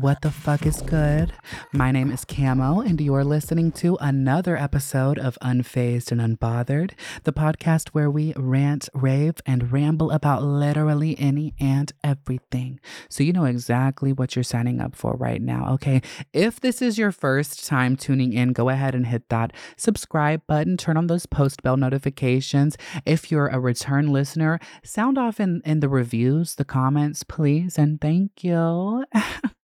[0.00, 1.32] What the fuck is good?
[1.72, 6.92] My name is Camo, and you're listening to another episode of Unfazed and Unbothered,
[7.24, 12.78] the podcast where we rant, rave, and ramble about literally any and everything.
[13.10, 16.00] So you know exactly what you're signing up for right now, okay?
[16.32, 20.76] If this is your first time tuning in, go ahead and hit that subscribe button,
[20.76, 22.76] turn on those post bell notifications.
[23.04, 28.00] If you're a return listener, sound off in, in the reviews, the comments, please, and
[28.00, 29.04] thank you.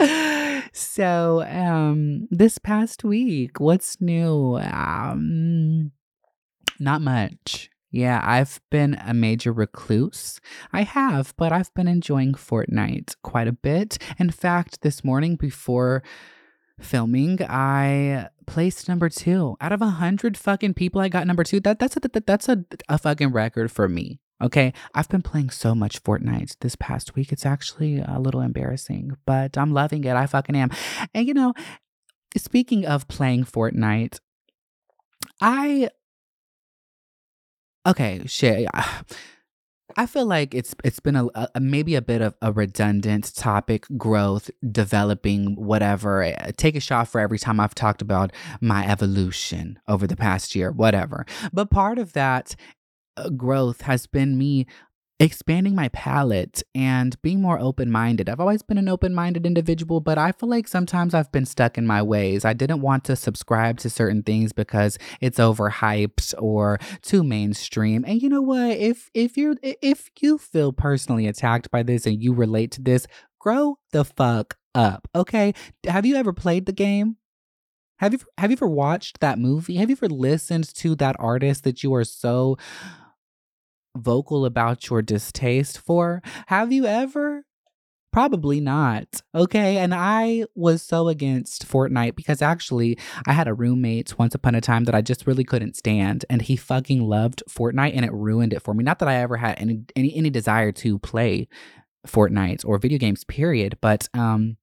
[0.72, 4.56] so um this past week what's new?
[4.56, 5.92] Um
[6.80, 7.70] not much.
[7.90, 10.40] Yeah i've been a major recluse.
[10.72, 13.98] I have but i've been enjoying fortnite quite a bit.
[14.18, 16.02] In fact this morning before
[16.80, 19.56] filming i placed number two.
[19.60, 21.60] Out of a hundred fucking people i got number two.
[21.60, 25.50] That that's a that, that's a, a fucking record for me Okay, I've been playing
[25.50, 27.32] so much Fortnite this past week.
[27.32, 30.14] It's actually a little embarrassing, but I'm loving it.
[30.14, 30.70] I fucking am.
[31.14, 31.54] And you know,
[32.36, 34.18] speaking of playing Fortnite,
[35.40, 35.88] I
[37.86, 38.68] okay, shit.
[39.96, 43.86] I feel like it's it's been a, a, maybe a bit of a redundant topic,
[43.96, 46.22] growth, developing, whatever.
[46.22, 50.56] Eh, take a shot for every time I've talked about my evolution over the past
[50.56, 51.26] year, whatever.
[51.52, 52.56] But part of that
[53.16, 54.66] Uh, growth has been me
[55.20, 58.28] expanding my palette and being more open minded.
[58.28, 61.78] I've always been an open minded individual, but I feel like sometimes I've been stuck
[61.78, 62.44] in my ways.
[62.44, 68.04] I didn't want to subscribe to certain things because it's overhyped or too mainstream.
[68.06, 68.76] And you know what?
[68.76, 73.06] If if you if you feel personally attacked by this and you relate to this,
[73.38, 75.06] grow the fuck up.
[75.14, 75.54] Okay?
[75.86, 77.16] Have you ever played the game?
[77.98, 79.76] Have you have you ever watched that movie?
[79.76, 82.58] Have you ever listened to that artist that you are so
[83.96, 86.22] vocal about your distaste for?
[86.46, 87.44] Have you ever?
[88.14, 89.22] Probably not.
[89.34, 89.78] Okay.
[89.78, 92.96] And I was so against Fortnite because actually
[93.26, 96.24] I had a roommate once upon a time that I just really couldn't stand.
[96.30, 98.84] And he fucking loved Fortnite and it ruined it for me.
[98.84, 101.48] Not that I ever had any any, any desire to play
[102.06, 103.78] Fortnite or video games, period.
[103.80, 104.58] But um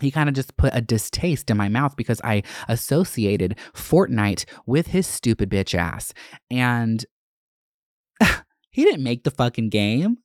[0.00, 4.88] he kind of just put a distaste in my mouth because I associated Fortnite with
[4.88, 6.14] his stupid bitch ass.
[6.50, 7.04] And
[8.70, 10.18] he didn't make the fucking game.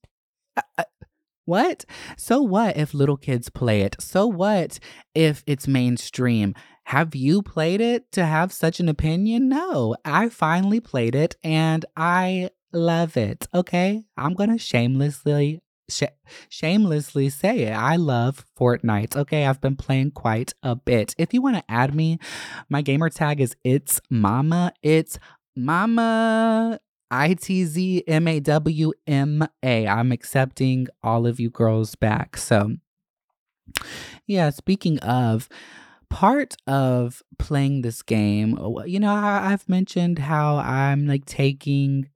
[1.45, 1.85] What?
[2.17, 3.95] So what if little kids play it?
[3.99, 4.79] So what
[5.15, 6.53] if it's mainstream?
[6.88, 9.47] Have you played it to have such an opinion?
[9.47, 13.47] No, I finally played it and I love it.
[13.53, 14.03] Okay.
[14.17, 16.03] I'm going to shamelessly sh-
[16.50, 17.71] shamelessly say it.
[17.71, 19.15] I love Fortnite.
[19.15, 21.15] Okay, I've been playing quite a bit.
[21.17, 22.19] If you want to add me,
[22.69, 24.73] my gamer tag is it's mama.
[24.81, 25.17] It's
[25.55, 26.79] mama.
[27.09, 29.88] I T Z M A W M A.
[29.88, 32.38] I'm accepting all of you girls back.
[32.38, 32.77] So,
[34.25, 35.48] yeah, speaking of,
[36.09, 42.09] part of playing this game, you know, I, have mentioned how I'm like taking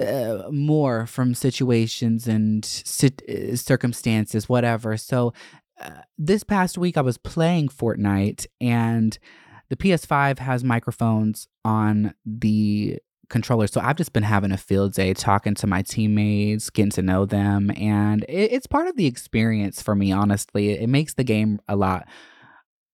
[0.00, 4.96] uh, more from situations and sit- uh, circumstances, whatever.
[4.96, 5.32] So
[5.80, 9.18] uh, this past week, I was playing Fortnite, and
[9.68, 12.98] the PS5 has microphones on the
[13.30, 13.66] controller.
[13.66, 17.24] So I've just been having a field day talking to my teammates, getting to know
[17.24, 20.12] them, and it, it's part of the experience for me.
[20.12, 22.06] Honestly, it makes the game a lot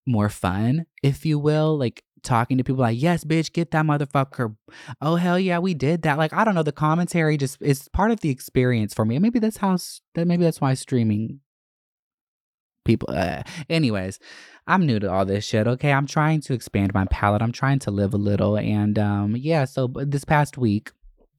[0.07, 1.77] more fun, if you will.
[1.77, 4.57] Like talking to people like, yes, bitch, get that motherfucker.
[5.01, 6.19] Oh, hell yeah, we did that.
[6.19, 6.63] Like, I don't know.
[6.63, 9.17] The commentary just is part of the experience for me.
[9.17, 9.77] And maybe that's how,
[10.15, 11.41] that maybe that's why streaming
[12.87, 13.11] people.
[13.11, 14.19] Uh, anyways,
[14.67, 15.67] I'm new to all this shit.
[15.67, 15.93] Okay.
[15.93, 17.43] I'm trying to expand my palette.
[17.43, 18.57] I'm trying to live a little.
[18.57, 20.91] And um, yeah, so this past week,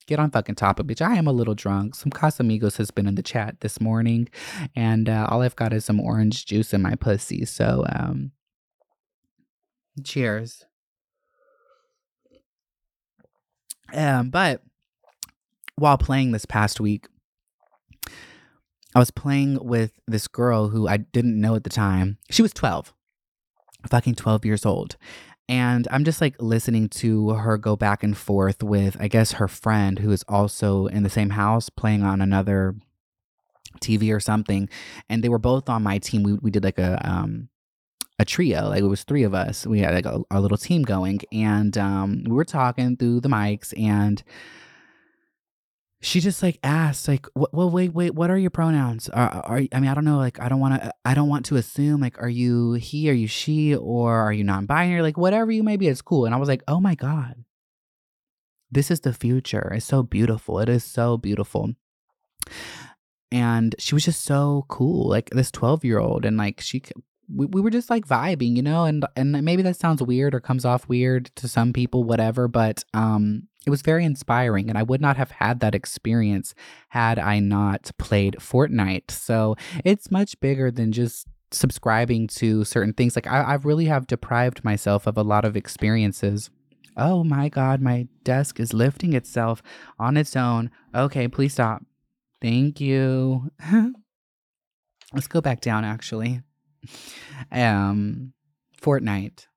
[0.07, 1.05] get on fucking topic, bitch.
[1.05, 1.93] I am a little drunk.
[1.93, 4.29] Some Casamigos has been in the chat this morning,
[4.75, 7.43] and uh, all I've got is some orange juice in my pussy.
[7.45, 8.31] So, um,
[10.03, 10.65] cheers.
[13.93, 14.61] Um, but
[15.75, 17.07] while playing this past week,
[18.97, 22.17] I was playing with this girl who I didn't know at the time.
[22.31, 22.95] She was 12,
[23.87, 24.95] fucking 12 years old.
[25.47, 29.47] And I'm just like listening to her go back and forth with, I guess, her
[29.47, 32.73] friend who is also in the same house playing on another
[33.81, 34.67] TV or something.
[35.09, 36.23] And they were both on my team.
[36.23, 37.49] We, we did like a, um,
[38.17, 38.69] a trio.
[38.69, 39.67] Like it was three of us.
[39.67, 43.29] We had like a, a little team going, and um, we were talking through the
[43.29, 44.23] mics, and
[46.07, 49.09] she just like asked, like, "Well, wait, wait, what are your pronouns?
[49.09, 50.17] Are, are I mean, I don't know.
[50.17, 50.93] Like, I don't want to.
[51.05, 52.01] I don't want to assume.
[52.01, 53.09] Like, are you he?
[53.09, 53.75] Are you she?
[53.75, 55.01] Or are you non-binary?
[55.01, 57.43] Like, whatever you may be, it's cool." And I was like, "Oh my god."
[58.71, 59.71] This is the future.
[59.75, 60.59] It's so beautiful.
[60.59, 61.71] It is so beautiful
[63.31, 66.81] and she was just so cool like this 12 year old and like she
[67.33, 70.39] we, we were just like vibing, you know, and and maybe that sounds weird or
[70.39, 74.83] comes off weird to some people, whatever, but um it was very inspiring and I
[74.83, 76.55] would not have had that experience
[76.89, 79.11] had I not played Fortnite.
[79.11, 83.17] So it's much bigger than just subscribing to certain things.
[83.17, 86.49] Like I, I really have deprived myself of a lot of experiences.
[86.95, 89.61] Oh my God, my desk is lifting itself
[89.99, 90.71] on its own.
[90.95, 91.83] Okay, please stop.
[92.41, 93.51] Thank you.
[95.13, 96.41] Let's go back down actually.
[97.51, 98.31] Um,
[98.81, 99.47] Fortnite.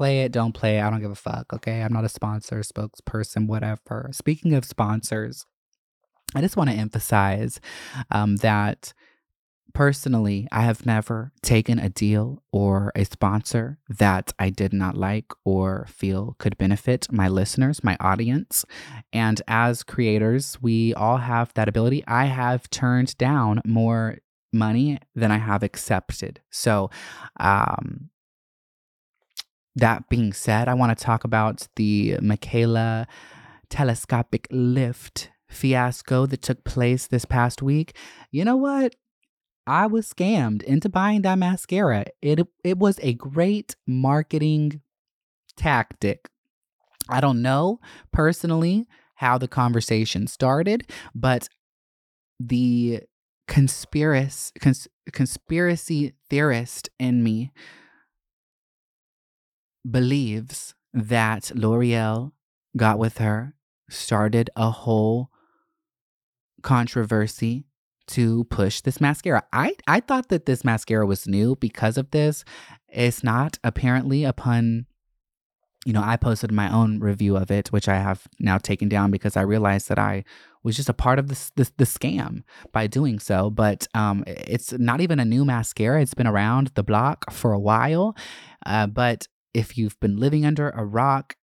[0.00, 0.82] Play it, don't play it.
[0.82, 1.52] I don't give a fuck.
[1.52, 1.82] Okay.
[1.82, 4.08] I'm not a sponsor, spokesperson, whatever.
[4.12, 5.44] Speaking of sponsors,
[6.34, 7.60] I just want to emphasize
[8.10, 8.94] um, that
[9.74, 15.26] personally, I have never taken a deal or a sponsor that I did not like
[15.44, 18.64] or feel could benefit my listeners, my audience.
[19.12, 22.04] And as creators, we all have that ability.
[22.06, 24.16] I have turned down more
[24.52, 26.40] money than I have accepted.
[26.50, 26.90] So,
[27.38, 28.09] um,
[29.80, 33.06] that being said, I want to talk about the Mikayla
[33.68, 37.96] telescopic lift fiasco that took place this past week.
[38.30, 38.94] You know what?
[39.66, 42.06] I was scammed into buying that mascara.
[42.22, 44.80] It it was a great marketing
[45.56, 46.28] tactic.
[47.08, 47.80] I don't know
[48.12, 48.86] personally
[49.16, 51.48] how the conversation started, but
[52.38, 53.00] the
[53.46, 57.50] conspiracy cons- conspiracy theorist in me
[59.88, 62.32] believes that L'Oreal
[62.76, 63.54] got with her,
[63.88, 65.30] started a whole
[66.62, 67.66] controversy
[68.08, 69.44] to push this mascara.
[69.52, 72.44] I I thought that this mascara was new because of this.
[72.88, 74.86] It's not apparently upon
[75.86, 79.10] you know, I posted my own review of it, which I have now taken down
[79.10, 80.24] because I realized that I
[80.62, 83.48] was just a part of this, the scam by doing so.
[83.48, 87.58] But um, it's not even a new mascara; it's been around the block for a
[87.58, 88.14] while.
[88.66, 91.36] Uh, but if you've been living under a rock,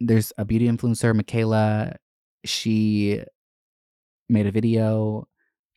[0.00, 1.96] there's a beauty influencer, Mikayla.
[2.44, 3.22] She
[4.28, 5.28] made a video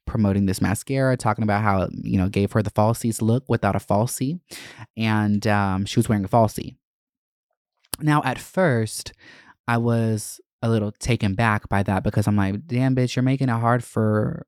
[0.06, 3.76] promoting this mascara, talking about how it, you know gave her the falsies look without
[3.76, 4.40] a falsie,
[4.96, 6.76] and um, she was wearing a falsie.
[8.00, 9.14] Now, at first,
[9.68, 13.50] I was a little taken back by that because I'm like, damn, bitch, you're making
[13.50, 14.46] it hard for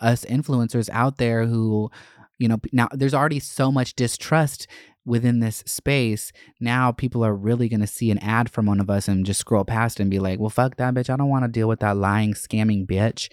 [0.00, 1.90] us influencers out there who,
[2.38, 4.66] you know, now there's already so much distrust
[5.04, 6.32] within this space.
[6.60, 9.40] Now people are really going to see an ad from one of us and just
[9.40, 11.10] scroll past and be like, well, fuck that bitch.
[11.10, 13.30] I don't want to deal with that lying, scamming bitch.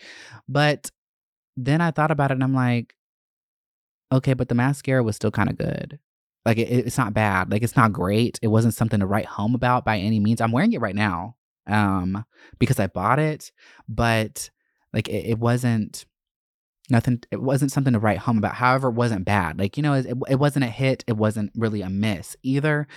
[0.48, 0.92] But
[1.56, 2.96] then I thought about it and I'm like,
[4.12, 6.00] okay, but the mascara was still kind of good.
[6.46, 7.52] Like it, it's not bad.
[7.52, 8.40] Like it's not great.
[8.42, 10.40] It wasn't something to write home about by any means.
[10.40, 11.36] I'm wearing it right now
[11.68, 12.24] um
[12.60, 13.52] because I bought it,
[13.90, 14.50] but
[14.94, 16.06] like it, it wasn't
[16.90, 19.94] nothing it wasn't something to write home about however it wasn't bad like you know
[19.94, 22.88] it, it wasn't a hit it wasn't really a miss either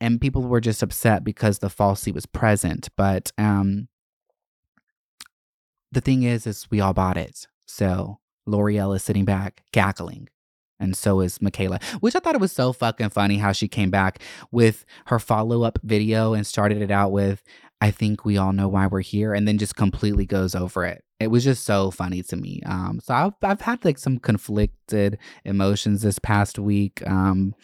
[0.00, 3.88] and people were just upset because the falsie was present but um
[5.96, 7.46] the thing is, is we all bought it.
[7.66, 10.28] So L'Oreal is sitting back cackling.
[10.78, 13.90] And so is Mikayla, which I thought it was so fucking funny how she came
[13.90, 14.20] back
[14.52, 17.42] with her follow up video and started it out with,
[17.80, 21.02] I think we all know why we're here, and then just completely goes over it.
[21.18, 22.62] It was just so funny to me.
[22.66, 27.54] Um, so I've, I've had like some conflicted emotions this past week um,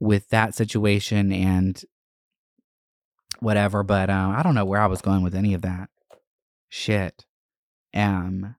[0.00, 1.82] with that situation and
[3.40, 5.90] whatever, but uh, I don't know where I was going with any of that.
[6.70, 7.26] Shit.
[7.94, 8.56] Um,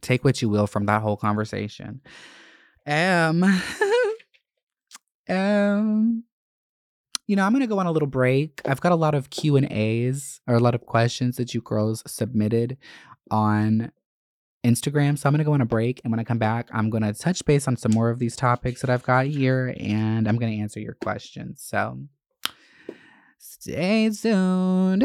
[0.00, 2.00] take what you will from that whole conversation.
[2.86, 3.44] Um,
[5.28, 6.24] um,
[7.32, 8.60] you know, I'm gonna go on a little break.
[8.66, 11.62] I've got a lot of Q and A's or a lot of questions that you
[11.62, 12.76] girls submitted
[13.30, 13.90] on
[14.62, 15.18] Instagram.
[15.18, 17.42] So I'm gonna go on a break, and when I come back, I'm gonna touch
[17.46, 20.78] base on some more of these topics that I've got here, and I'm gonna answer
[20.78, 21.62] your questions.
[21.64, 22.00] So
[23.38, 25.02] stay tuned.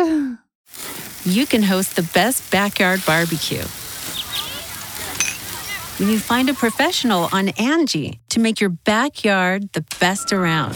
[1.24, 3.64] You can host the best backyard barbecue
[5.98, 10.76] when you find a professional on Angi to make your backyard the best around.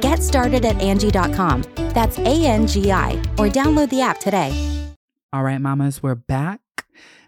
[0.00, 1.64] Get started at Angi.com.
[1.90, 4.52] That's A N G I, or download the app today.
[5.32, 6.60] All right, mamas, we're back.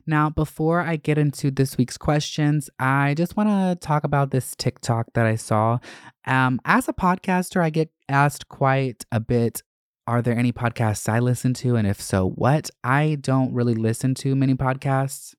[0.07, 4.57] Now, before I get into this week's questions, I just want to talk about this
[4.57, 5.79] TikTok that I saw.
[6.27, 9.63] Um, as a podcaster, I get asked quite a bit
[10.07, 11.77] Are there any podcasts I listen to?
[11.77, 12.71] And if so, what?
[12.83, 15.35] I don't really listen to many podcasts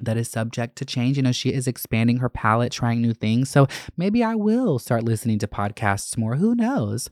[0.00, 1.16] that is subject to change.
[1.16, 3.50] You know, she is expanding her palette, trying new things.
[3.50, 6.36] So maybe I will start listening to podcasts more.
[6.36, 7.08] Who knows?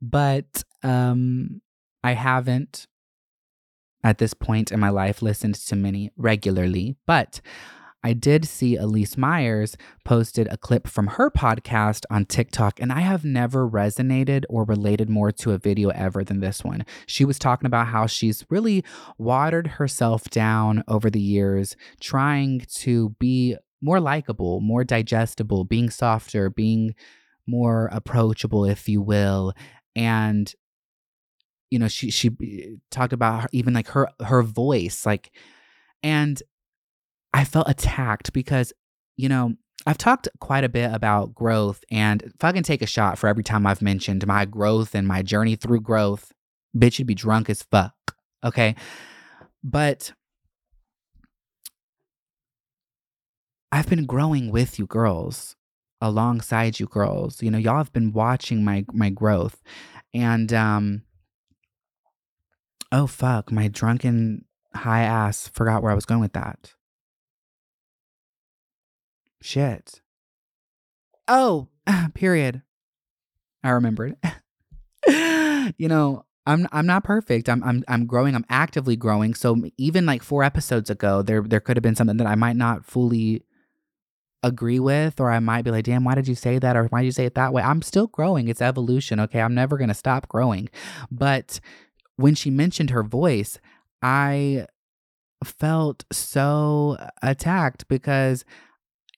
[0.00, 1.60] But um
[2.04, 2.86] I haven't
[4.04, 7.40] at this point in my life listened to many regularly, but
[8.06, 13.00] I did see Elyse Myers posted a clip from her podcast on TikTok, and I
[13.00, 16.86] have never resonated or related more to a video ever than this one.
[17.06, 18.84] She was talking about how she's really
[19.18, 26.48] watered herself down over the years, trying to be more likable, more digestible, being softer,
[26.48, 26.94] being
[27.44, 29.52] more approachable, if you will.
[29.96, 30.54] And
[31.70, 35.32] you know she she eh, talked about even like her her voice like
[36.04, 36.40] and
[37.36, 38.72] i felt attacked because
[39.16, 39.54] you know
[39.86, 43.66] i've talked quite a bit about growth and can take a shot for every time
[43.66, 46.32] i've mentioned my growth and my journey through growth
[46.76, 47.94] bitch you'd be drunk as fuck
[48.44, 48.74] okay
[49.62, 50.12] but
[53.72, 55.56] i've been growing with you girls
[56.00, 59.62] alongside you girls you know y'all have been watching my my growth
[60.12, 61.02] and um
[62.92, 66.72] Oh fuck, my drunken high ass forgot where I was going with that.
[69.40, 70.00] Shit.
[71.28, 71.68] Oh,
[72.14, 72.62] period.
[73.62, 74.16] I remembered.
[75.76, 77.48] you know, I'm I'm not perfect.
[77.48, 78.34] I'm I'm I'm growing.
[78.34, 79.34] I'm actively growing.
[79.34, 82.56] So even like four episodes ago, there there could have been something that I might
[82.56, 83.42] not fully
[84.42, 86.76] agree with, or I might be like, damn, why did you say that?
[86.76, 87.62] Or why did you say it that way?
[87.62, 88.48] I'm still growing.
[88.48, 89.18] It's evolution.
[89.20, 89.40] Okay.
[89.40, 90.68] I'm never gonna stop growing.
[91.10, 91.58] But
[92.16, 93.58] when she mentioned her voice,
[94.00, 94.66] I
[95.44, 98.44] felt so attacked because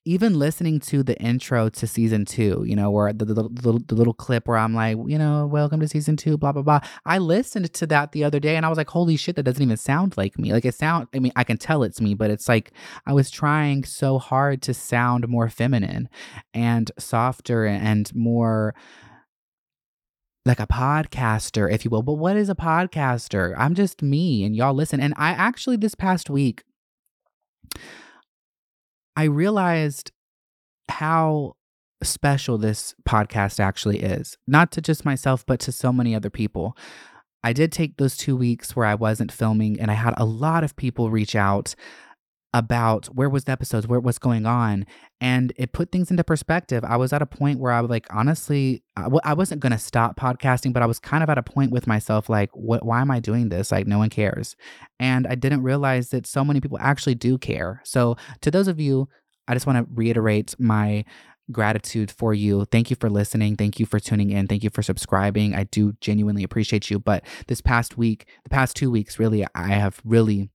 [0.09, 3.95] even listening to the intro to season two, you know, where the, the, the, the,
[3.95, 6.81] little clip where I'm like, you know, welcome to season two, blah, blah, blah.
[7.05, 9.63] I listened to that the other day and I was like, holy shit, that doesn't
[9.63, 10.51] even sound like me.
[10.51, 12.73] Like it sound, I mean, I can tell it's me, but it's like
[13.05, 16.09] I was trying so hard to sound more feminine
[16.55, 18.75] and softer and more
[20.47, 22.03] like a podcaster, if you will.
[22.03, 23.55] But what is a podcaster?
[23.59, 25.01] I'm just me and y'all listen.
[25.01, 26.65] And I actually, this past week,
[29.19, 30.13] I realized
[30.89, 31.57] how
[32.05, 36.77] special this podcast actually is, not to just myself, but to so many other people.
[37.43, 40.63] I did take those two weeks where I wasn't filming, and I had a lot
[40.63, 41.75] of people reach out
[42.55, 44.87] about where was the episodes, where what's going on,
[45.21, 46.83] and it put things into perspective.
[46.85, 49.79] I was at a point where I was like, honestly, I w- I wasn't gonna
[49.79, 52.85] stop podcasting, but I was kind of at a point with myself, like, what?
[52.85, 53.71] Why am I doing this?
[53.71, 54.57] Like, no one cares,
[54.99, 57.83] and I didn't realize that so many people actually do care.
[57.85, 59.09] So, to those of you,
[59.47, 61.05] I just want to reiterate my
[61.51, 62.65] gratitude for you.
[62.67, 63.57] Thank you for listening.
[63.57, 64.47] Thank you for tuning in.
[64.47, 65.55] Thank you for subscribing.
[65.55, 66.99] I do genuinely appreciate you.
[66.99, 70.51] But this past week, the past two weeks, really, I have really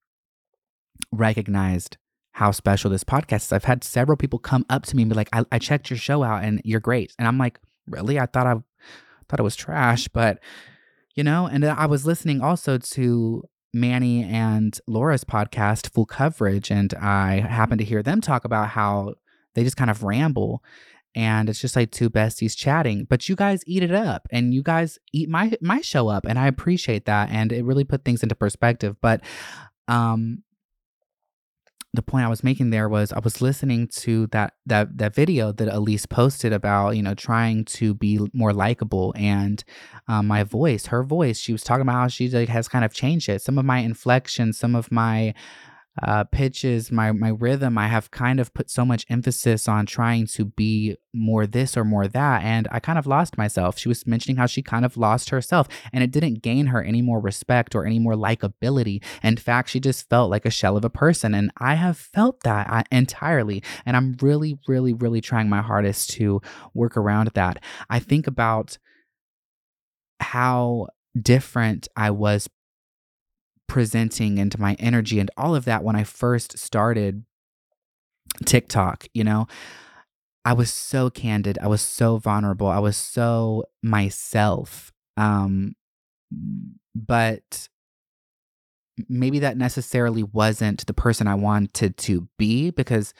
[1.11, 1.97] recognized
[2.31, 3.51] how special this podcast is.
[3.51, 5.97] I've had several people come up to me and be like, I, I checked your
[5.97, 7.13] show out and you're great.
[7.19, 8.19] And I'm like, really?
[8.19, 8.55] I thought I
[9.29, 10.39] thought it was trash, but
[11.15, 16.93] you know, and I was listening also to Manny and Laura's podcast, Full Coverage, and
[16.95, 19.13] I happened to hear them talk about how
[19.53, 20.63] they just kind of ramble
[21.15, 24.63] and it's just like two besties chatting but you guys eat it up and you
[24.63, 28.23] guys eat my my show up and i appreciate that and it really put things
[28.23, 29.21] into perspective but
[29.87, 30.43] um
[31.93, 35.51] the point I was making there was I was listening to that that that video
[35.51, 39.63] that Elyse posted about you know trying to be more likable and
[40.07, 41.39] um, my voice, her voice.
[41.39, 43.41] She was talking about how she like has kind of changed it.
[43.41, 45.33] Some of my inflections, some of my
[46.01, 50.25] uh, pitches, my my rhythm, I have kind of put so much emphasis on trying
[50.27, 53.77] to be more this or more that, and I kind of lost myself.
[53.77, 57.03] She was mentioning how she kind of lost herself, and it didn't gain her any
[57.03, 59.03] more respect or any more likability.
[59.21, 62.41] In fact, she just felt like a shell of a person, and I have felt
[62.41, 63.61] that uh, entirely.
[63.85, 66.41] And I'm really, really, really trying my hardest to
[66.73, 67.63] work around that.
[67.89, 68.79] I think about
[70.19, 70.87] how
[71.19, 72.49] different I was
[73.67, 77.25] presenting and my energy and all of that when I first started
[78.45, 79.47] TikTok, you know,
[80.45, 84.91] I was so candid, I was so vulnerable, I was so myself.
[85.17, 85.75] Um
[86.95, 87.67] but
[89.09, 93.13] maybe that necessarily wasn't the person I wanted to be because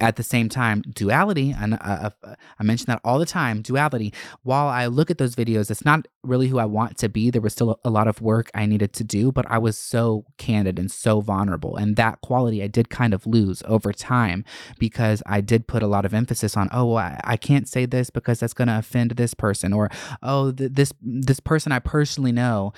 [0.00, 4.12] at the same time, duality, and uh, uh, I mention that all the time, duality.
[4.42, 7.30] While I look at those videos, it's not really who I want to be.
[7.30, 10.24] There was still a lot of work I needed to do, but I was so
[10.36, 11.76] candid and so vulnerable.
[11.76, 14.44] And that quality I did kind of lose over time
[14.78, 18.10] because I did put a lot of emphasis on, oh, I, I can't say this
[18.10, 19.90] because that's going to offend this person, or
[20.22, 22.72] oh, th- this this person I personally know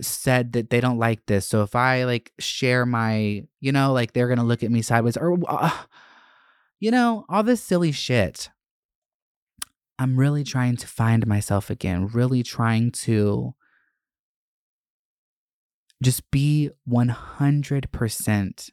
[0.00, 1.46] said that they don't like this.
[1.46, 4.82] So if I like share my, you know, like they're going to look at me
[4.82, 5.38] sideways or.
[5.46, 5.70] Uh,
[6.80, 8.50] you know, all this silly shit.
[9.98, 13.54] I'm really trying to find myself again, really trying to
[16.02, 18.70] just be 100%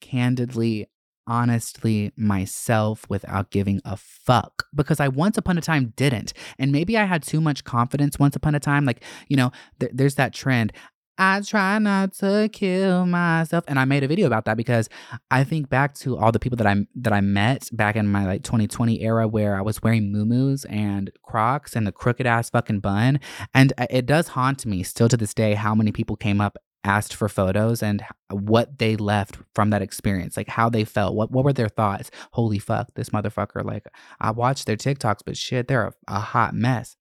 [0.00, 0.86] candidly,
[1.26, 6.32] honestly myself without giving a fuck because I once upon a time didn't.
[6.58, 8.84] And maybe I had too much confidence once upon a time.
[8.84, 10.72] Like, you know, th- there's that trend.
[11.18, 13.64] I try not to kill myself.
[13.68, 14.88] And I made a video about that because
[15.30, 18.24] I think back to all the people that I that I met back in my
[18.24, 22.80] like 2020 era where I was wearing muumuus and Crocs and the crooked ass fucking
[22.80, 23.20] bun.
[23.54, 27.14] And it does haunt me still to this day how many people came up asked
[27.14, 31.44] for photos and what they left from that experience, like how they felt, what what
[31.44, 32.10] were their thoughts?
[32.32, 33.64] Holy fuck, this motherfucker!
[33.64, 33.86] Like
[34.20, 36.96] I watched their TikToks, but shit, they're a, a hot mess.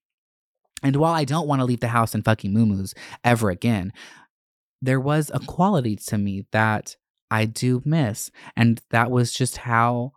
[0.84, 3.94] And while I don't want to leave the house in fucking muumuus ever again,
[4.82, 6.96] there was a quality to me that
[7.30, 8.32] I do miss.
[8.56, 10.14] And that was just how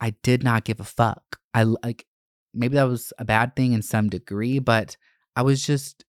[0.00, 1.38] I did not give a fuck.
[1.54, 2.06] I like,
[2.54, 4.96] maybe that was a bad thing in some degree, but
[5.34, 6.04] I was just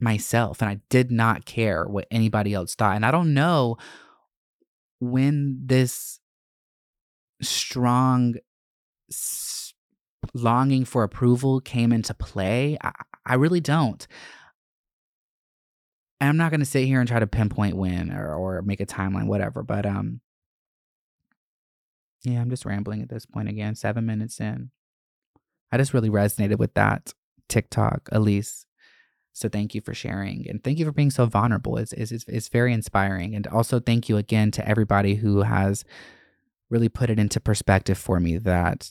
[0.00, 2.96] myself and I did not care what anybody else thought.
[2.96, 3.76] And I don't know
[5.00, 6.20] when this
[7.42, 8.34] strong
[10.34, 12.78] longing for approval came into play.
[12.82, 12.92] I,
[13.26, 14.06] I really don't.
[16.20, 18.80] and I'm not going to sit here and try to pinpoint when or, or make
[18.80, 19.62] a timeline, whatever.
[19.62, 20.20] But um,
[22.24, 23.74] yeah, I'm just rambling at this point again.
[23.74, 24.70] Seven minutes in,
[25.72, 27.14] I just really resonated with that
[27.48, 28.64] TikTok, Elyse.
[29.34, 31.76] So thank you for sharing and thank you for being so vulnerable.
[31.78, 33.34] It's, it's, it's very inspiring.
[33.34, 35.84] And also thank you again to everybody who has
[36.70, 38.90] really put it into perspective for me that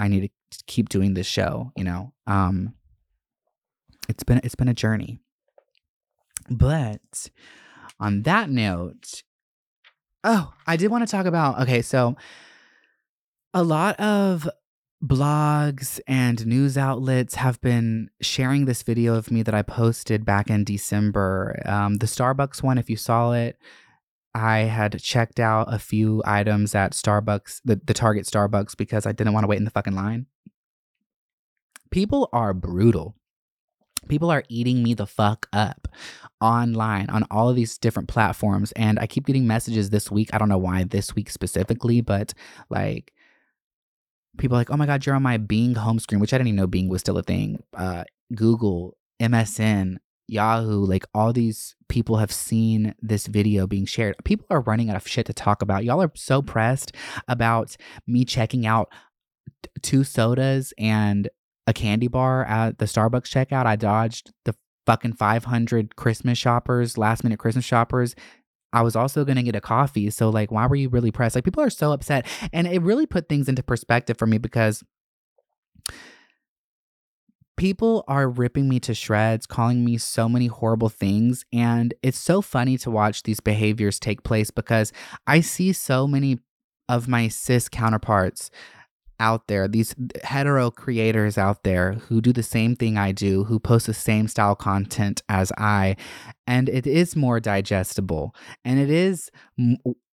[0.00, 0.28] I need to
[0.66, 2.12] keep doing this show, you know.
[2.26, 2.74] Um
[4.08, 5.20] it's been it's been a journey.
[6.48, 7.30] But
[7.98, 9.22] on that note,
[10.24, 12.16] oh, I did want to talk about okay, so
[13.54, 14.48] a lot of
[15.02, 20.50] blogs and news outlets have been sharing this video of me that I posted back
[20.50, 21.62] in December.
[21.64, 23.58] Um, the Starbucks one, if you saw it,
[24.34, 29.12] I had checked out a few items at Starbucks, the, the Target Starbucks, because I
[29.12, 30.26] didn't want to wait in the fucking line.
[31.90, 33.16] People are brutal.
[34.08, 35.88] People are eating me the fuck up
[36.40, 38.72] online on all of these different platforms.
[38.72, 40.30] And I keep getting messages this week.
[40.32, 42.32] I don't know why this week specifically, but
[42.70, 43.12] like,
[44.38, 46.56] people like, oh my God, you're on my Bing home screen, which I didn't even
[46.56, 47.62] know Bing was still a thing.
[47.76, 49.96] Uh, Google, MSN,
[50.30, 54.16] Yahoo, like all these people have seen this video being shared.
[54.24, 55.84] People are running out of shit to talk about.
[55.84, 56.94] Y'all are so pressed
[57.28, 58.90] about me checking out
[59.82, 61.28] two sodas and
[61.66, 63.66] a candy bar at the Starbucks checkout.
[63.66, 64.54] I dodged the
[64.86, 68.14] fucking 500 Christmas shoppers, last minute Christmas shoppers.
[68.72, 70.10] I was also going to get a coffee.
[70.10, 71.34] So, like, why were you really pressed?
[71.34, 72.26] Like, people are so upset.
[72.52, 74.84] And it really put things into perspective for me because
[77.60, 81.44] people are ripping me to shreds, calling me so many horrible things.
[81.52, 84.94] And it's so funny to watch these behaviors take place because
[85.26, 86.38] I see so many
[86.88, 88.50] of my cis counterparts
[89.20, 89.94] out there, these
[90.24, 94.26] hetero creators out there who do the same thing I do, who post the same
[94.26, 95.96] style content as I,
[96.46, 99.30] and it is more digestible and it is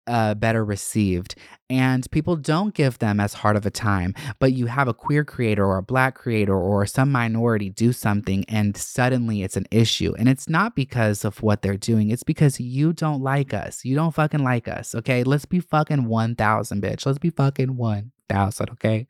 [0.08, 1.36] uh, better received.
[1.70, 4.14] And people don't give them as hard of a time.
[4.40, 8.46] But you have a queer creator or a black creator or some minority do something,
[8.48, 10.14] and suddenly it's an issue.
[10.18, 13.84] And it's not because of what they're doing, it's because you don't like us.
[13.84, 14.96] You don't fucking like us.
[14.96, 15.24] Okay.
[15.24, 17.06] Let's be fucking 1,000, bitch.
[17.06, 18.70] Let's be fucking 1,000.
[18.72, 19.08] Okay.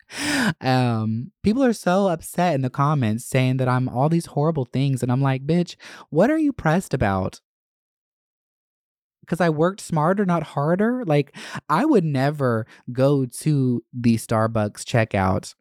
[0.62, 5.04] Um, people are so upset in the comments saying that I'm all these horrible things.
[5.04, 5.76] And I'm like, bitch,
[6.10, 7.42] what are you pressed about?
[9.28, 11.04] Because I worked smarter, not harder.
[11.06, 11.36] Like
[11.70, 15.54] I would never go to the Starbucks checkout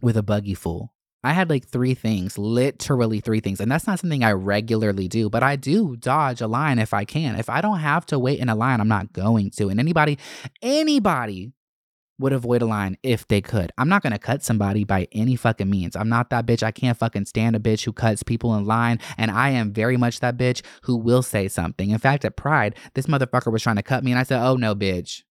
[0.00, 0.94] with a buggy full.
[1.24, 3.60] I had like three things, literally three things.
[3.60, 7.04] And that's not something I regularly do, but I do dodge a line if I
[7.04, 7.34] can.
[7.34, 9.68] If I don't have to wait in a line, I'm not going to.
[9.68, 10.16] And anybody,
[10.62, 11.52] anybody
[12.18, 13.72] would avoid a line if they could.
[13.78, 15.96] I'm not gonna cut somebody by any fucking means.
[15.96, 16.62] I'm not that bitch.
[16.62, 18.98] I can't fucking stand a bitch who cuts people in line.
[19.16, 21.90] And I am very much that bitch who will say something.
[21.90, 24.56] In fact, at Pride, this motherfucker was trying to cut me, and I said, Oh
[24.56, 25.22] no, bitch.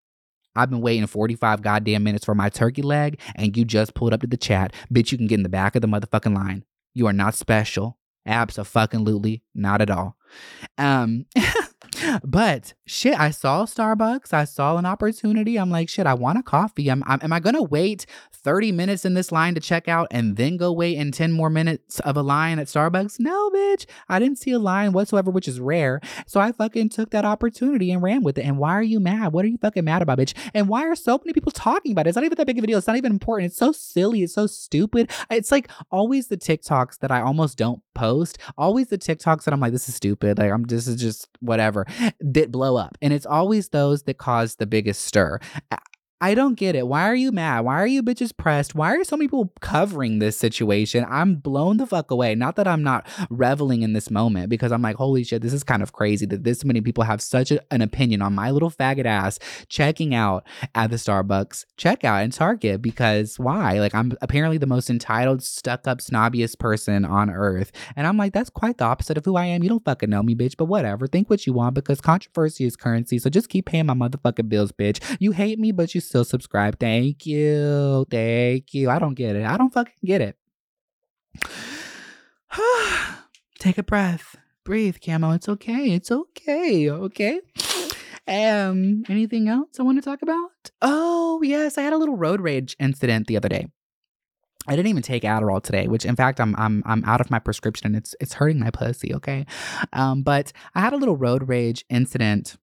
[0.55, 4.23] I've been waiting 45 goddamn minutes for my turkey leg, and you just pulled up
[4.23, 4.73] to the chat.
[4.93, 6.65] Bitch, you can get in the back of the motherfucking line.
[6.95, 7.99] You are not special.
[8.25, 10.17] Absolutely not at all.
[10.79, 11.27] Um
[12.25, 14.33] but shit, I saw Starbucks.
[14.33, 15.57] I saw an opportunity.
[15.57, 16.91] I'm like, shit, I want a coffee.
[16.91, 20.37] I'm, I'm, am I gonna wait 30 minutes in this line to check out and
[20.37, 23.19] then go wait in 10 more minutes of a line at Starbucks?
[23.19, 23.87] No, bitch.
[24.09, 26.01] I didn't see a line whatsoever, which is rare.
[26.27, 28.45] So I fucking took that opportunity and ran with it.
[28.45, 29.33] And why are you mad?
[29.33, 30.35] What are you fucking mad about, bitch?
[30.55, 32.11] And why are so many people talking about it?
[32.11, 32.79] It's not even that big of a deal.
[32.79, 33.51] It's not even important.
[33.51, 34.23] It's so silly.
[34.23, 35.11] It's so stupid.
[35.31, 38.39] It's like always the TikToks that I almost don't post.
[38.57, 40.26] Always the TikToks that I'm like, this is stupid.
[40.35, 41.87] Like I'm this is just whatever
[42.21, 42.97] that blow up.
[43.03, 45.41] And it's always those that cause the biggest stir.
[46.19, 46.89] I don't get it.
[46.89, 47.61] Why are you mad?
[47.67, 48.75] Why are you bitches pressed?
[48.75, 51.05] Why are so many people covering this situation?
[51.11, 52.35] I'm blown the fuck away.
[52.35, 55.63] Not that I'm not reveling in this moment because I'm like, holy shit, this is
[55.63, 58.71] kind of crazy that this many people have such a, an opinion on my little
[58.71, 63.79] faggot ass checking out at the Starbucks checkout and Target because why?
[63.79, 67.73] Like, I'm apparently the most entitled, stuck up, snobbiest person on earth.
[67.95, 69.63] And I'm like, that's quite the opposite of who I am.
[69.63, 71.07] You don't fucking know me, bitch, but whatever.
[71.07, 73.19] Think what you want because controversy is currency.
[73.19, 75.03] So just keep paying my motherfucking bills, bitch.
[75.21, 76.79] You hate me, but you still subscribe.
[76.79, 78.07] Thank you.
[78.11, 78.91] Thank you.
[78.91, 79.45] I don't get it.
[79.45, 80.37] I don't fucking get it.
[83.59, 84.37] Take a breath.
[84.65, 85.33] Breathe, Camo.
[85.33, 85.93] It's okay.
[85.93, 86.91] It's okay.
[86.91, 87.41] Okay.
[88.29, 90.51] Um, anything else I want to talk about?
[90.83, 93.67] Oh, yes, I had a little road rage incident the other day.
[94.69, 97.39] I didn't even take Adderall today, which in fact I'm I'm I'm out of my
[97.39, 99.47] prescription and it's it's hurting my pussy, okay?
[99.93, 102.57] Um, but I had a little road rage incident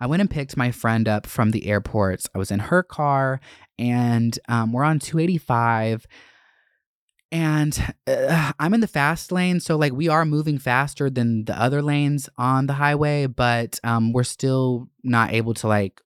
[0.00, 2.24] I went and picked my friend up from the airport.
[2.34, 3.40] I was in her car
[3.78, 6.06] and um, we're on 285
[7.30, 11.60] and uh, I'm in the fast lane, so like we are moving faster than the
[11.60, 16.00] other lanes on the highway, but um, we're still not able to like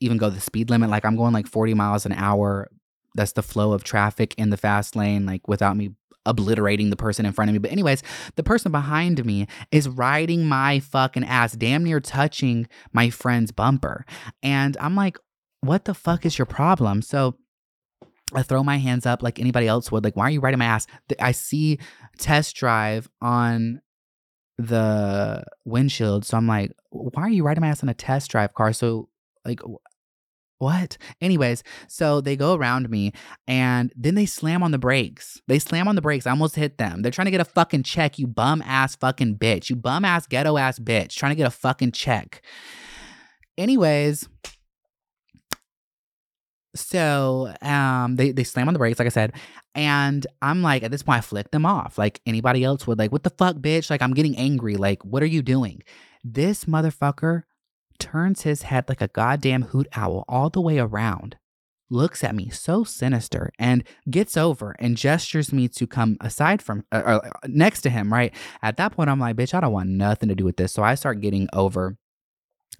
[0.00, 0.90] even go the speed limit.
[0.90, 2.70] Like I'm going like 40 miles an hour.
[3.14, 5.90] That's the flow of traffic in the fast lane, like without me
[6.28, 7.58] obliterating the person in front of me.
[7.58, 8.02] But anyways,
[8.36, 14.04] the person behind me is riding my fucking ass, damn near touching my friend's bumper,
[14.42, 15.18] and I'm like,
[15.60, 17.02] what the fuck is your problem?
[17.02, 17.34] So
[18.34, 20.04] I throw my hands up like anybody else would.
[20.04, 20.86] Like, why are you riding my ass?
[21.18, 21.78] I see
[22.18, 23.80] test drive on
[24.58, 26.26] the windshield.
[26.26, 28.72] So I'm like, why are you riding my ass on a test drive car?
[28.72, 29.08] So,
[29.44, 29.60] like,
[30.58, 30.98] what?
[31.20, 33.12] Anyways, so they go around me
[33.46, 35.40] and then they slam on the brakes.
[35.46, 36.26] They slam on the brakes.
[36.26, 37.02] I almost hit them.
[37.02, 39.70] They're trying to get a fucking check, you bum ass fucking bitch.
[39.70, 42.42] You bum ass ghetto ass bitch trying to get a fucking check.
[43.56, 44.28] Anyways,
[46.74, 49.32] so um they they slam on the brakes like i said
[49.74, 53.10] and i'm like at this point i flick them off like anybody else would like
[53.10, 55.82] what the fuck bitch like i'm getting angry like what are you doing
[56.22, 57.42] this motherfucker
[57.98, 61.36] turns his head like a goddamn hoot owl all the way around
[61.90, 66.84] looks at me so sinister and gets over and gestures me to come aside from
[66.92, 69.88] uh, uh, next to him right at that point i'm like bitch i don't want
[69.88, 71.96] nothing to do with this so i start getting over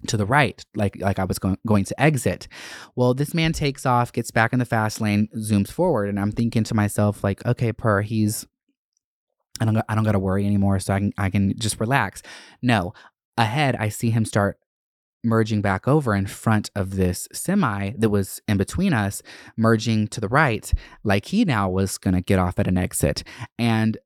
[0.07, 2.47] to the right, like like I was going going to exit.
[2.95, 6.31] Well, this man takes off, gets back in the fast lane, zooms forward, and I'm
[6.31, 8.45] thinking to myself, like, okay, per, he's
[9.59, 12.21] I don't I don't gotta worry anymore, so I can I can just relax.
[12.61, 12.93] No,
[13.37, 14.57] ahead I see him start
[15.23, 19.21] merging back over in front of this semi that was in between us,
[19.57, 20.71] merging to the right,
[21.03, 23.23] like he now was gonna get off at an exit.
[23.57, 23.97] And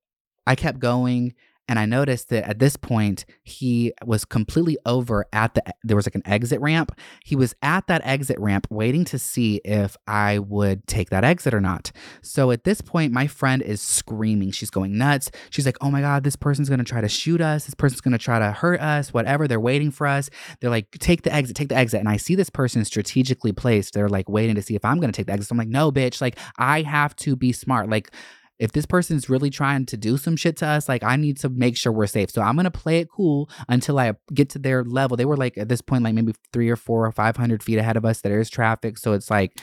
[0.46, 1.34] I kept going
[1.68, 6.06] and I noticed that at this point, he was completely over at the, there was
[6.06, 6.92] like an exit ramp.
[7.24, 11.54] He was at that exit ramp waiting to see if I would take that exit
[11.54, 11.92] or not.
[12.22, 14.52] So at this point, my friend is screaming.
[14.52, 15.32] She's going nuts.
[15.52, 17.66] She's like, oh my God, this person's going to try to shoot us.
[17.66, 19.48] This person's going to try to hurt us, whatever.
[19.48, 20.30] They're waiting for us.
[20.60, 22.02] They're like, take the exit, take the exit.
[22.02, 23.94] And I see this person strategically placed.
[23.94, 25.48] They're like waiting to see if I'm going to take the exit.
[25.48, 26.20] So I'm like, no, bitch.
[26.20, 27.90] Like, I have to be smart.
[27.90, 28.12] Like,
[28.60, 31.50] if this person's really trying to do some shit to us, like I need to
[31.50, 32.30] make sure we're safe.
[32.32, 35.18] So I'm gonna play it cool until I get to their level.
[35.18, 37.78] They were like at this point, like maybe three or four or five hundred feet
[37.78, 38.22] ahead of us.
[38.22, 39.60] There is traffic, so it's like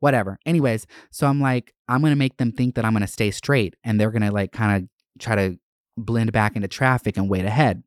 [0.00, 0.38] whatever.
[0.44, 4.00] Anyways, so I'm like, I'm gonna make them think that I'm gonna stay straight, and
[4.00, 5.58] they're gonna like kind of try to
[5.96, 7.82] blend back into traffic and wait ahead.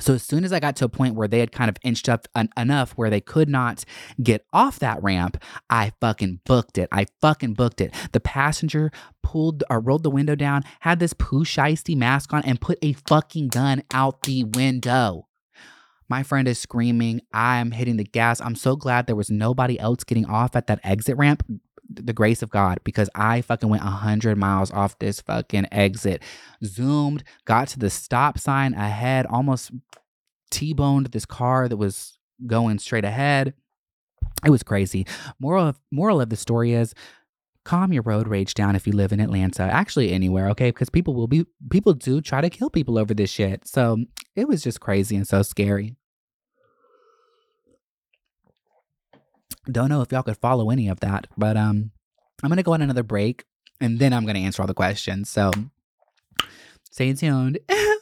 [0.00, 2.08] So as soon as I got to a point where they had kind of inched
[2.08, 3.84] up en- enough where they could not
[4.22, 6.88] get off that ramp, I fucking booked it.
[6.90, 7.94] I fucking booked it.
[8.12, 8.90] The passenger
[9.22, 12.94] pulled or rolled the window down, had this Pooh Shiesty mask on, and put a
[12.94, 15.28] fucking gun out the window.
[16.08, 17.22] My friend is screaming.
[17.32, 18.40] I'm hitting the gas.
[18.40, 21.42] I'm so glad there was nobody else getting off at that exit ramp
[21.96, 26.22] the grace of God because I fucking went 100 miles off this fucking exit,
[26.64, 29.70] zoomed, got to the stop sign ahead, almost
[30.50, 33.54] T boned this car that was going straight ahead.
[34.44, 35.06] It was crazy.
[35.38, 36.94] Moral of, moral of the story is
[37.64, 40.70] calm your road rage down if you live in Atlanta, actually anywhere, okay?
[40.70, 43.66] Because people will be, people do try to kill people over this shit.
[43.66, 43.98] So
[44.34, 45.96] it was just crazy and so scary.
[49.70, 51.92] Don't know if y'all could follow any of that, but um,
[52.42, 53.44] I'm gonna go on another break
[53.80, 55.30] and then I'm gonna answer all the questions.
[55.30, 55.52] So
[56.90, 57.58] stay tuned.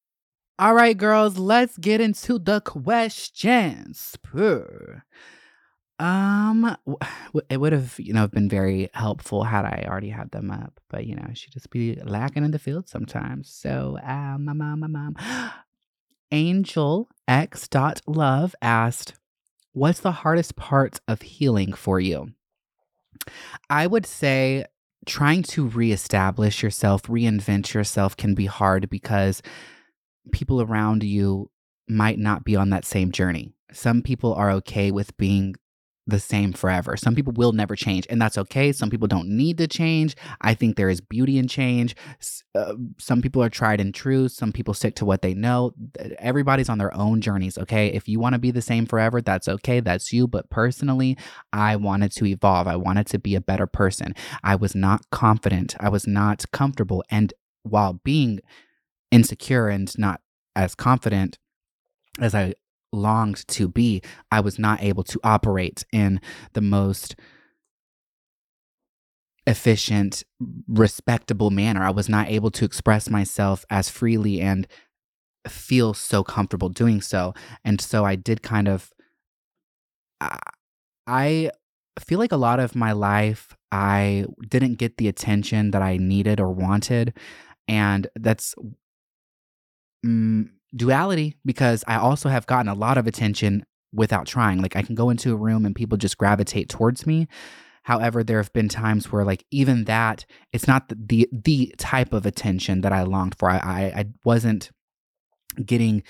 [0.61, 4.15] All right, girls, let's get into the questions.
[5.97, 6.77] Um,
[7.49, 11.07] it would have, you know, been very helpful had I already had them up, but
[11.07, 13.49] you know, she just be lacking in the field sometimes.
[13.49, 15.15] So, my mom, my mom,
[16.31, 19.15] Angel X dot love asked,
[19.71, 22.33] "What's the hardest part of healing for you?"
[23.67, 24.65] I would say
[25.07, 29.41] trying to reestablish yourself, reinvent yourself can be hard because
[30.31, 31.49] people around you
[31.87, 33.53] might not be on that same journey.
[33.73, 35.55] Some people are okay with being
[36.07, 36.97] the same forever.
[36.97, 38.71] Some people will never change, and that's okay.
[38.71, 40.15] Some people don't need to change.
[40.41, 41.95] I think there is beauty in change.
[42.55, 44.27] Uh, some people are tried and true.
[44.27, 45.73] Some people stick to what they know.
[46.17, 47.87] Everybody's on their own journeys, okay?
[47.87, 49.79] If you want to be the same forever, that's okay.
[49.79, 50.27] That's you.
[50.27, 51.17] But personally,
[51.53, 52.67] I wanted to evolve.
[52.67, 54.15] I wanted to be a better person.
[54.43, 55.75] I was not confident.
[55.79, 57.03] I was not comfortable.
[57.09, 58.39] And while being
[59.11, 60.21] insecure and not
[60.55, 61.37] as confident
[62.19, 62.53] as I
[62.91, 66.19] longed to be, I was not able to operate in
[66.53, 67.15] the most
[69.47, 70.23] efficient,
[70.67, 71.83] respectable manner.
[71.83, 74.67] I was not able to express myself as freely and
[75.47, 77.33] feel so comfortable doing so.
[77.65, 78.91] And so I did kind of,
[81.07, 81.49] I
[81.99, 86.39] feel like a lot of my life, I didn't get the attention that I needed
[86.39, 87.17] or wanted.
[87.67, 88.53] And that's
[90.05, 94.61] mm, duality because I also have gotten a lot of attention without trying.
[94.61, 97.27] Like I can go into a room and people just gravitate towards me.
[97.83, 102.13] However, there have been times where like even that, it's not the the, the type
[102.13, 103.49] of attention that I longed for.
[103.49, 104.69] I, I, I wasn't
[105.65, 106.03] getting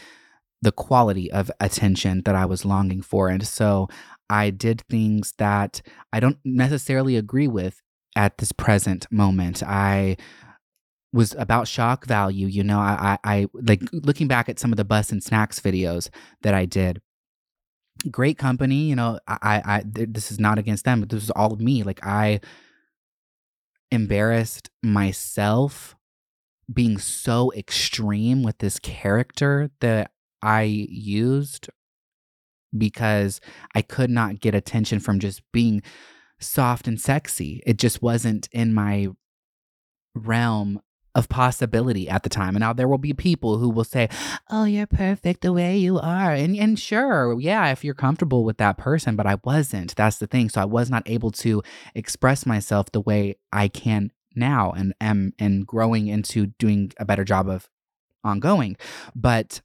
[0.61, 3.29] the quality of attention that I was longing for.
[3.29, 3.87] And so
[4.29, 5.81] I did things that
[6.13, 7.81] I don't necessarily agree with
[8.15, 9.63] at this present moment.
[9.63, 10.17] I
[11.13, 12.47] was about shock value.
[12.47, 15.59] You know, I, I, I like looking back at some of the bus and snacks
[15.59, 16.09] videos
[16.41, 17.01] that I did.
[18.09, 19.19] Great company, you know.
[19.27, 21.83] I, I, this is not against them, but this is all of me.
[21.83, 22.39] Like I
[23.91, 25.95] embarrassed myself
[26.71, 31.69] being so extreme with this character that I used
[32.75, 33.41] because
[33.75, 35.81] I could not get attention from just being
[36.39, 37.61] soft and sexy.
[37.65, 39.09] It just wasn't in my
[40.15, 40.81] realm
[41.15, 42.55] of possibility at the time.
[42.55, 44.09] And now there will be people who will say,
[44.49, 48.57] "Oh, you're perfect the way you are." And and sure, yeah, if you're comfortable with
[48.57, 49.95] that person, but I wasn't.
[49.95, 50.49] That's the thing.
[50.49, 51.63] So I was not able to
[51.95, 57.23] express myself the way I can now and am and growing into doing a better
[57.23, 57.69] job of
[58.23, 58.77] ongoing.
[59.15, 59.61] But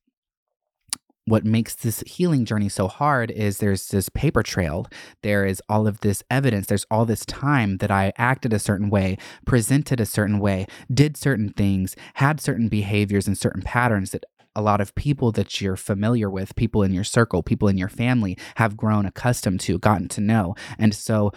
[1.26, 4.86] what makes this healing journey so hard is there's this paper trail.
[5.22, 6.68] There is all of this evidence.
[6.68, 11.16] There's all this time that I acted a certain way, presented a certain way, did
[11.16, 15.76] certain things, had certain behaviors and certain patterns that a lot of people that you're
[15.76, 20.08] familiar with, people in your circle, people in your family have grown accustomed to, gotten
[20.08, 20.54] to know.
[20.78, 21.32] And so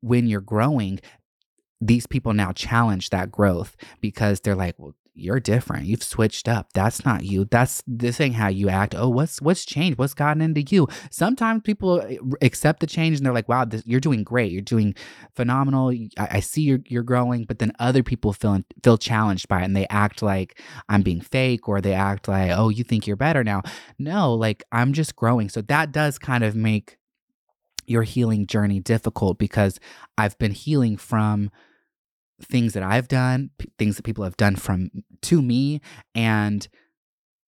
[0.00, 1.00] when you're growing,
[1.80, 5.84] these people now challenge that growth because they're like, well, you're different.
[5.84, 6.72] You've switched up.
[6.72, 7.44] That's not you.
[7.44, 8.94] That's this ain't how you act.
[8.96, 9.98] Oh, what's what's changed?
[9.98, 10.88] What's gotten into you?
[11.10, 14.50] Sometimes people eh, accept the change and they're like, "Wow, this, you're doing great.
[14.52, 14.94] You're doing
[15.34, 15.90] phenomenal.
[16.18, 19.64] I, I, see you're you're growing." But then other people feel feel challenged by it
[19.64, 23.16] and they act like I'm being fake or they act like, "Oh, you think you're
[23.16, 23.62] better now."
[23.98, 25.50] No, like I'm just growing.
[25.50, 26.96] So that does kind of make
[27.86, 29.78] your healing journey difficult because
[30.16, 31.50] I've been healing from
[32.44, 34.90] things that I've done, p- things that people have done from
[35.22, 35.80] to me
[36.14, 36.68] and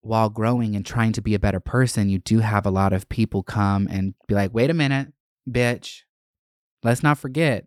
[0.04, 3.08] while growing and trying to be a better person, you do have a lot of
[3.08, 5.12] people come and be like, "Wait a minute,
[5.48, 6.02] bitch.
[6.82, 7.66] Let's not forget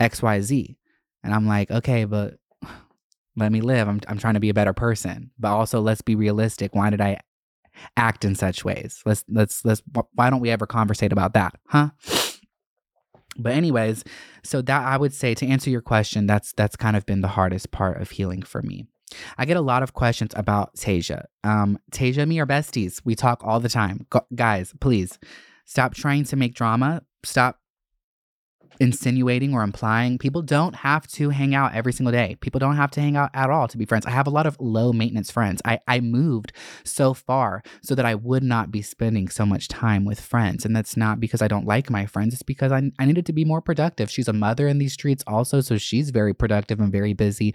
[0.00, 0.76] XYZ."
[1.22, 2.38] And I'm like, "Okay, but
[3.36, 3.88] let me live.
[3.88, 5.30] I'm I'm trying to be a better person.
[5.38, 6.74] But also let's be realistic.
[6.74, 7.20] Why did I
[7.96, 9.00] act in such ways?
[9.06, 9.82] Let's let's let's
[10.14, 11.54] why don't we ever conversate about that?
[11.68, 11.90] Huh?"
[13.38, 14.04] But anyways
[14.44, 17.28] so that i would say to answer your question that's that's kind of been the
[17.28, 18.86] hardest part of healing for me.
[19.36, 21.24] I get a lot of questions about tasia.
[21.44, 23.00] Um tasia and me are besties.
[23.04, 24.06] We talk all the time.
[24.10, 25.18] Go- guys please
[25.66, 27.02] stop trying to make drama.
[27.24, 27.58] Stop
[28.82, 30.18] insinuating or implying.
[30.18, 32.36] People don't have to hang out every single day.
[32.40, 34.04] People don't have to hang out at all to be friends.
[34.04, 35.62] I have a lot of low maintenance friends.
[35.64, 36.52] I, I moved
[36.84, 40.64] so far so that I would not be spending so much time with friends.
[40.64, 43.32] And that's not because I don't like my friends, it's because I, I needed to
[43.32, 44.10] be more productive.
[44.10, 47.54] She's a mother in these streets also, so she's very productive and very busy.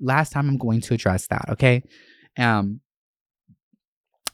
[0.00, 1.82] Last time I'm going to address that, okay?
[2.38, 2.80] Um,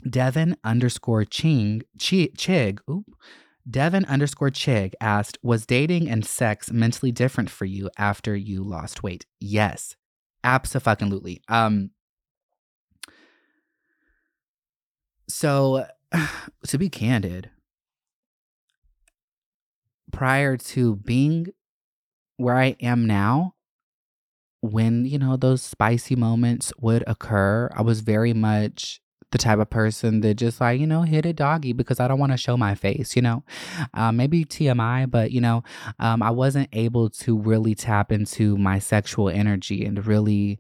[0.09, 3.07] Devin underscore Ching Chig, oop,
[3.69, 9.03] Devin underscore Chig asked, Was dating and sex mentally different for you after you lost
[9.03, 9.27] weight?
[9.41, 9.97] Yes,
[10.43, 11.43] absolutely.
[11.49, 11.91] Um,
[15.29, 15.87] so
[16.67, 17.51] to be candid,
[20.13, 21.49] prior to being
[22.37, 23.55] where I am now,
[24.61, 29.01] when, you know, those spicy moments would occur, I was very much
[29.31, 32.19] the type of person that just like, you know, hit a doggy because I don't
[32.19, 33.45] want to show my face, you know?
[33.93, 35.63] Uh, maybe TMI, but, you know,
[35.99, 40.59] um, I wasn't able to really tap into my sexual energy and really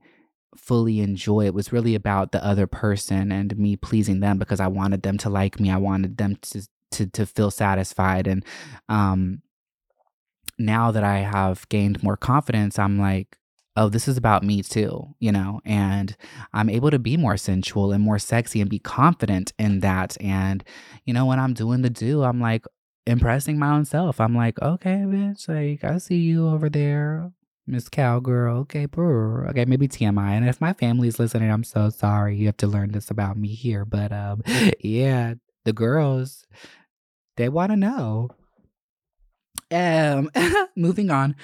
[0.56, 4.66] fully enjoy it was really about the other person and me pleasing them because I
[4.66, 5.70] wanted them to like me.
[5.70, 8.44] I wanted them to to to feel satisfied and
[8.88, 9.42] um
[10.58, 13.37] now that I have gained more confidence, I'm like,
[13.78, 16.16] oh, this is about me too, you know, and
[16.52, 20.16] I'm able to be more sensual and more sexy and be confident in that.
[20.20, 20.64] And,
[21.04, 22.66] you know, when I'm doing the do, I'm like
[23.06, 24.20] impressing my own self.
[24.20, 27.30] I'm like, okay, bitch, like, I see you over there.
[27.68, 29.46] Miss Cowgirl, okay, brr.
[29.50, 30.30] okay, maybe TMI.
[30.30, 33.48] And if my family's listening, I'm so sorry you have to learn this about me
[33.48, 33.84] here.
[33.84, 34.42] But um,
[34.80, 36.46] yeah, the girls,
[37.36, 38.30] they want to know.
[39.70, 40.30] Um,
[40.76, 41.36] moving on.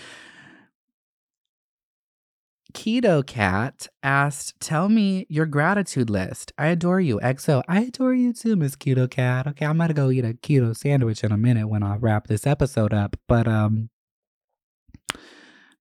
[2.75, 6.53] Keto Cat asked, Tell me your gratitude list.
[6.59, 7.19] I adore you.
[7.21, 9.47] XO, I adore you too, Miss Keto Cat.
[9.47, 12.47] Okay, I'm gonna go eat a keto sandwich in a minute when I wrap this
[12.47, 13.17] episode up.
[13.29, 13.91] But um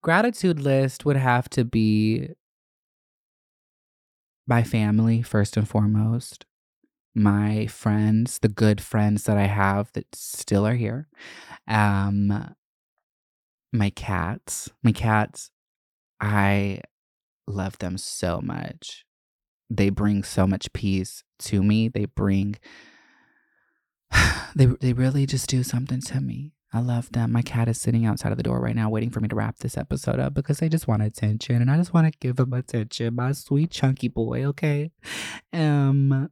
[0.02, 2.30] gratitude list would have to be
[4.48, 6.46] my family first and foremost.
[7.16, 11.08] My friends, the good friends that I have that still are here.
[11.68, 12.54] Um
[13.74, 14.70] my cats.
[14.84, 15.50] My cats
[16.24, 16.80] I
[17.48, 19.04] love them so much.
[19.70, 21.90] They bring so much peace to me.
[21.90, 22.56] They bring
[24.56, 26.54] they they really just do something to me.
[26.72, 27.34] I love them.
[27.34, 29.58] My cat is sitting outside of the door right now waiting for me to wrap
[29.58, 32.54] this episode up because they just want attention and I just want to give them
[32.54, 33.16] attention.
[33.16, 34.92] My sweet chunky boy, okay?
[35.52, 36.30] Um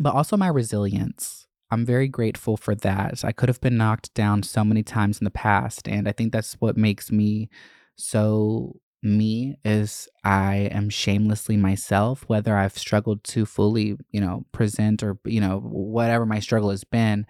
[0.00, 1.46] but also my resilience.
[1.70, 3.24] I'm very grateful for that.
[3.24, 6.32] I could have been knocked down so many times in the past and I think
[6.32, 7.48] that's what makes me
[7.96, 15.02] so, me is I am shamelessly myself, whether I've struggled to fully, you know, present
[15.02, 17.26] or, you know, whatever my struggle has been.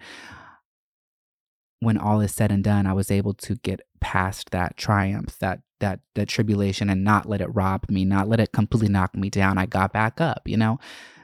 [1.79, 5.61] When all is said and done, I was able to get past that triumph, that
[5.79, 9.29] that that tribulation and not let it rob me, not let it completely knock me
[9.29, 9.57] down.
[9.57, 10.79] I got back up, you know?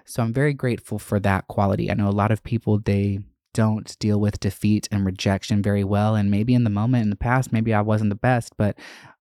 [0.06, 1.90] So I'm very grateful for that quality.
[1.90, 3.20] I know a lot of people they
[3.54, 7.16] don't deal with defeat and rejection very well and maybe in the moment in the
[7.16, 8.78] past maybe I wasn't the best, but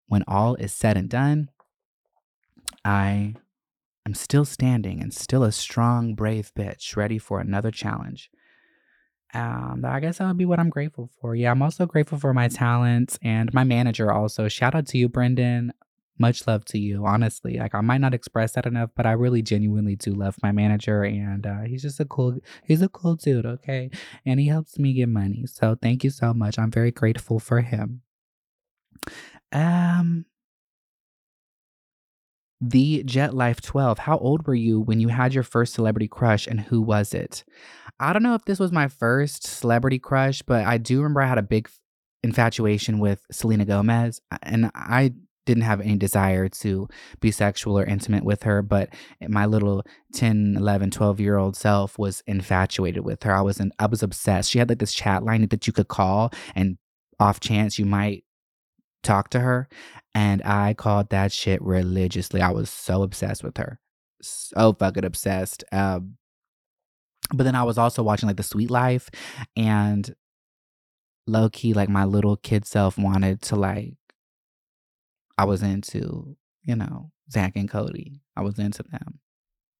[0.09, 1.51] when all is said and done,
[2.85, 3.35] I
[4.07, 8.31] am still standing and still a strong, brave bitch ready for another challenge.
[9.35, 11.35] Um, I guess that would be what I'm grateful for.
[11.35, 14.49] Yeah, I'm also grateful for my talents and my manager also.
[14.49, 15.73] Shout out to you, Brendan.
[16.19, 17.59] Much love to you, honestly.
[17.59, 21.05] Like I might not express that enough, but I really genuinely do love my manager
[21.05, 23.91] and uh, he's just a cool he's a cool dude, okay?
[24.25, 25.45] And he helps me get money.
[25.47, 26.59] So thank you so much.
[26.59, 28.03] I'm very grateful for him.
[29.53, 30.27] Um,
[32.61, 33.99] the Jet Life 12.
[34.01, 37.45] How old were you when you had your first celebrity crush and who was it?
[38.01, 41.27] I don't know if this was my first celebrity crush, but I do remember I
[41.29, 41.69] had a big
[42.23, 45.15] infatuation with Selena Gomez and I
[45.47, 46.89] didn't have any desire to
[47.21, 48.93] be sexual or intimate with her, but
[49.29, 49.83] my little
[50.13, 53.35] 10, 11, 12 year old self was infatuated with her.
[53.35, 54.51] I was in, I was obsessed.
[54.51, 56.77] She had like this chat line that you could call and
[57.19, 58.25] off chance you might
[59.03, 59.69] talk to her.
[60.15, 62.41] And I called that shit religiously.
[62.41, 63.79] I was so obsessed with her.
[64.21, 65.65] So fucking obsessed.
[65.71, 66.17] Um,
[67.33, 69.11] but then I was also watching like The Suite Life
[69.57, 70.15] and
[71.27, 73.95] low key, like my little kid self wanted to like,
[75.37, 78.23] I was into, you know, Zack and Cody.
[78.37, 79.21] I was into them.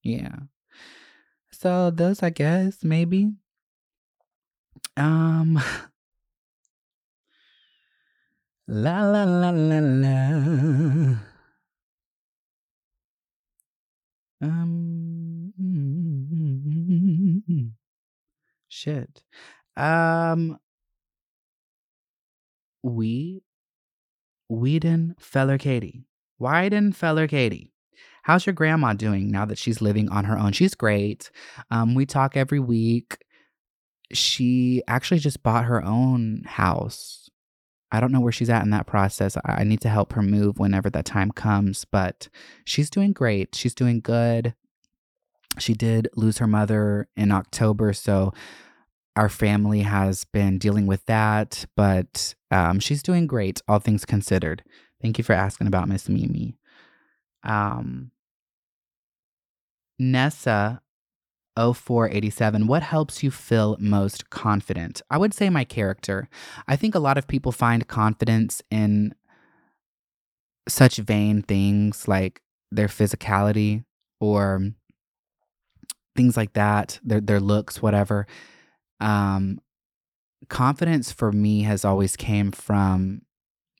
[0.03, 0.37] Yeah.
[1.51, 3.33] So those, I guess, maybe.
[4.97, 5.61] Um,
[8.71, 11.17] La la la la la.
[14.43, 15.55] Um.
[18.69, 19.23] Shit.
[19.75, 20.59] Um.
[22.83, 23.43] We.
[24.51, 26.05] Whedon Feller Katie.
[26.39, 27.73] Wyden Feller Katie.
[28.23, 30.53] How's your grandma doing now that she's living on her own?
[30.53, 31.31] She's great.
[31.71, 33.25] Um, we talk every week.
[34.13, 37.28] She actually just bought her own house
[37.91, 39.37] I don't know where she's at in that process.
[39.45, 42.29] I need to help her move whenever that time comes, but
[42.65, 43.55] she's doing great.
[43.55, 44.55] She's doing good.
[45.59, 48.33] She did lose her mother in October, so
[49.17, 54.63] our family has been dealing with that, but um, she's doing great, all things considered.
[55.03, 56.57] Thank you for asking about Miss Mimi.
[57.43, 58.13] Um,
[59.99, 60.83] Nessa
[61.59, 65.03] 0487 what helps you feel most confident?
[65.11, 66.29] I would say my character.
[66.67, 69.15] I think a lot of people find confidence in
[70.69, 73.85] such vain things like their physicality
[74.21, 74.71] or
[76.17, 78.27] things like that their their looks whatever.
[79.01, 79.61] Um
[80.49, 83.23] confidence for me has always came from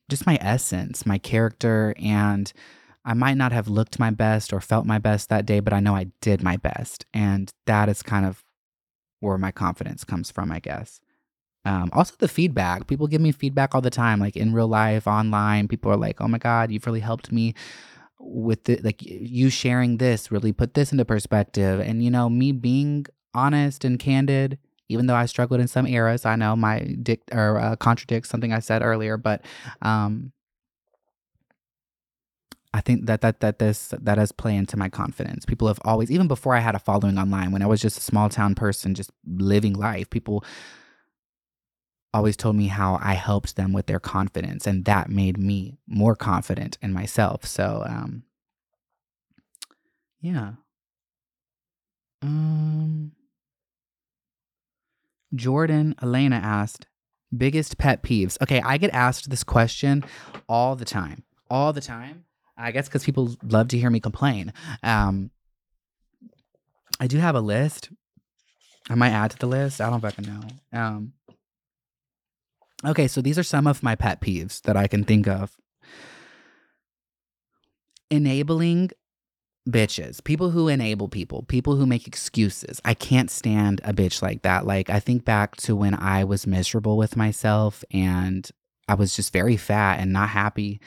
[0.09, 2.51] just my essence my character and
[3.05, 5.79] I might not have looked my best or felt my best that day, but I
[5.79, 7.05] know I did my best.
[7.13, 8.43] And that is kind of
[9.19, 10.99] where my confidence comes from, I guess.
[11.65, 12.87] Um, also, the feedback.
[12.87, 15.67] People give me feedback all the time, like in real life, online.
[15.67, 17.53] People are like, oh my God, you've really helped me
[18.19, 18.83] with it.
[18.83, 21.79] Like, you sharing this really put this into perspective.
[21.79, 26.25] And, you know, me being honest and candid, even though I struggled in some eras,
[26.25, 29.43] I know my dick or uh, contradicts something I said earlier, but
[29.81, 30.31] um,
[32.73, 35.45] I think that that that this that does play into my confidence.
[35.45, 38.01] People have always, even before I had a following online, when I was just a
[38.01, 40.43] small town person, just living life, people
[42.13, 46.15] always told me how I helped them with their confidence, and that made me more
[46.15, 47.45] confident in myself.
[47.45, 48.23] So, um,
[50.21, 50.53] yeah.
[52.21, 53.13] Um,
[55.33, 56.87] Jordan Elena asked,
[57.35, 58.37] biggest pet peeves.
[58.41, 60.03] Okay, I get asked this question
[60.47, 62.25] all the time, all the time
[62.59, 64.53] I guess because people love to hear me complain.
[64.83, 65.31] Um,
[66.99, 67.89] I do have a list.
[68.89, 69.79] I might add to the list.
[69.79, 70.79] I don't fucking know.
[70.79, 71.13] Um,
[72.85, 75.55] okay, so these are some of my pet peeves that I can think of.
[78.11, 78.89] Enabling
[79.69, 82.81] bitches, people who enable people, people who make excuses.
[82.83, 84.65] I can't stand a bitch like that.
[84.65, 88.49] Like, I think back to when I was miserable with myself and
[88.87, 90.81] I was just very fat and not happy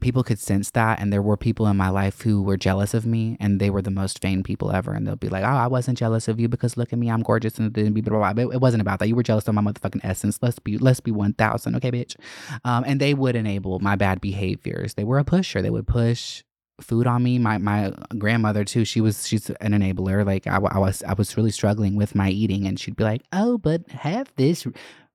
[0.00, 3.04] people could sense that and there were people in my life who were jealous of
[3.04, 5.66] me and they were the most vain people ever and they'll be like oh i
[5.66, 8.52] wasn't jealous of you because look at me i'm gorgeous and blah, blah, blah.
[8.52, 9.08] it wasn't about that.
[9.08, 10.38] You were jealous of my motherfucking essence.
[10.42, 12.16] Let's be let's be 1000 okay bitch?
[12.64, 14.94] Um, and they would enable my bad behaviors.
[14.94, 15.62] They were a pusher.
[15.62, 16.42] They would push
[16.80, 17.38] food on me.
[17.38, 20.26] My my grandmother too she was she's an enabler.
[20.26, 23.22] Like I, I was i was really struggling with my eating and she'd be like
[23.32, 24.66] oh but have this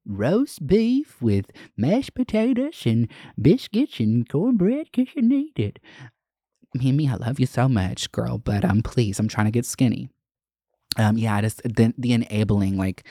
[0.07, 3.07] roast beef with mashed potatoes and
[3.39, 5.79] biscuits and cornbread because you need it.
[6.73, 10.09] Mimi, I love you so much, girl, but um, please, I'm trying to get skinny.
[10.97, 13.05] Um, yeah, just the the enabling, like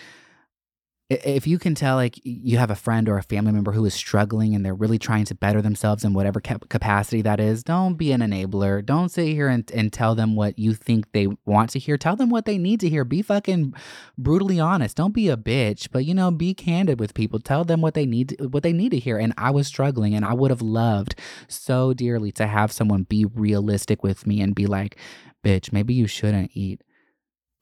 [1.09, 3.95] if you can tell like you have a friend or a family member who is
[3.95, 8.11] struggling and they're really trying to better themselves in whatever capacity that is don't be
[8.11, 8.85] an enabler.
[8.85, 11.97] Don't sit here and, and tell them what you think they want to hear.
[11.97, 13.05] Tell them what they need to hear.
[13.05, 13.73] Be fucking
[14.19, 14.97] brutally honest.
[14.97, 17.39] Don't be a bitch but you know be candid with people.
[17.39, 19.17] Tell them what they need to, what they need to hear.
[19.17, 21.15] And i was struggling and i would have loved
[21.47, 24.97] so dearly to have someone be realistic with me and be like
[25.45, 26.83] bitch maybe you shouldn't eat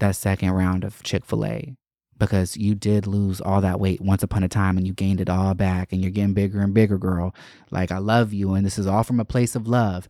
[0.00, 1.76] that second round of chick-fil-a
[2.18, 5.28] because you did lose all that weight once upon a time and you gained it
[5.28, 7.34] all back and you're getting bigger and bigger, girl.
[7.70, 10.08] Like, I love you and this is all from a place of love.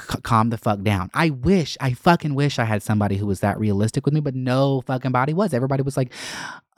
[0.00, 1.10] C- calm the fuck down.
[1.14, 4.34] I wish, I fucking wish I had somebody who was that realistic with me, but
[4.34, 5.54] no fucking body was.
[5.54, 6.12] Everybody was like,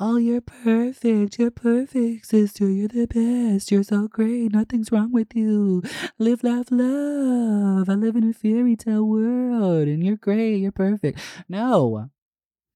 [0.00, 1.38] Oh, you're perfect.
[1.38, 2.68] You're perfect, sister.
[2.68, 3.70] You're the best.
[3.70, 4.52] You're so great.
[4.52, 5.82] Nothing's wrong with you.
[6.18, 7.88] Live, laugh, love.
[7.88, 10.56] I live in a fairy tale world and you're great.
[10.56, 11.20] You're perfect.
[11.48, 12.10] No,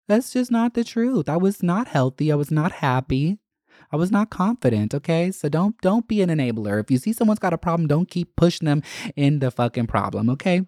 [0.08, 1.28] that's just not the truth.
[1.28, 2.30] I was not healthy.
[2.30, 3.38] I was not happy.
[3.92, 5.30] I was not confident, okay?
[5.30, 6.80] So don't don't be an enabler.
[6.80, 8.82] If you see someone's got a problem, don't keep pushing them
[9.14, 10.62] in the fucking problem, okay?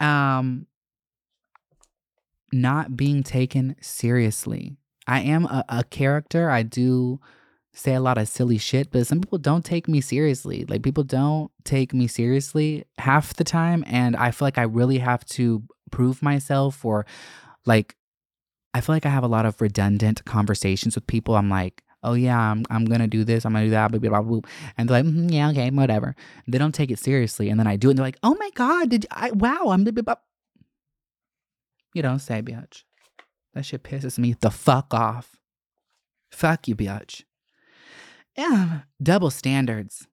[0.00, 0.66] Um
[2.52, 4.76] not being taken seriously.
[5.06, 6.50] I am a, a character.
[6.50, 7.18] I do
[7.72, 10.66] say a lot of silly shit, but some people don't take me seriously.
[10.68, 14.98] Like people don't take me seriously half the time and I feel like I really
[14.98, 17.06] have to prove myself or
[17.66, 17.96] like
[18.74, 21.36] I feel like I have a lot of redundant conversations with people.
[21.36, 24.22] I'm like, oh yeah, I'm I'm gonna do this, I'm gonna do that, blah, blah,
[24.22, 24.40] blah,
[24.76, 26.14] and they're like, mm-hmm, yeah, okay, whatever.
[26.48, 28.50] They don't take it seriously, and then I do it, and they're like, oh my
[28.54, 29.30] god, did I?
[29.30, 29.84] Wow, I'm.
[29.84, 30.14] Blah, blah, blah.
[31.94, 32.84] You don't say, bitch.
[33.54, 35.36] That shit pisses me the fuck off.
[36.30, 37.24] Fuck you, bitch.
[38.36, 40.06] Yeah, double standards.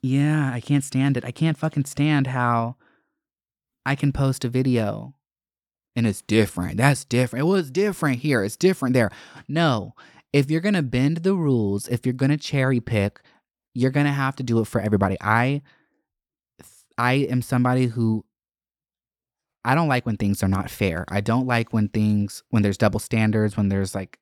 [0.00, 1.24] Yeah, I can't stand it.
[1.24, 2.76] I can't fucking stand how
[3.84, 5.14] I can post a video
[5.96, 6.76] and it's different.
[6.76, 7.46] That's different.
[7.46, 8.42] Well, it's different here.
[8.42, 9.10] It's different there.
[9.48, 9.94] No,
[10.32, 13.20] if you're gonna bend the rules, if you're gonna cherry pick,
[13.74, 15.16] you're gonna have to do it for everybody.
[15.20, 15.62] I,
[16.98, 18.24] I am somebody who.
[19.66, 21.06] I don't like when things are not fair.
[21.08, 24.18] I don't like when things when there's double standards, when there's like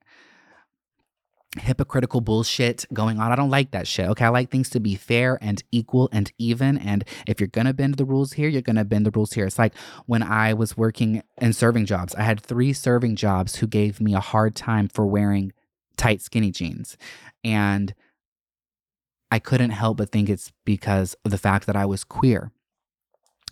[1.59, 3.31] hypocritical bullshit going on.
[3.31, 4.09] I don't like that shit.
[4.11, 4.25] Okay.
[4.25, 6.79] I like things to be fair and equal and even.
[6.79, 9.35] And if you're going to bend the rules here, you're going to bend the rules
[9.35, 9.47] here.
[9.47, 9.75] It's like
[10.07, 14.15] when I was working in serving jobs, I had three serving jobs who gave me
[14.15, 15.53] a hard time for wearing
[15.97, 16.97] tight, skinny jeans.
[17.45, 17.95] And
[19.31, 22.51] I couldn't help but think it's because of the fact that I was queer.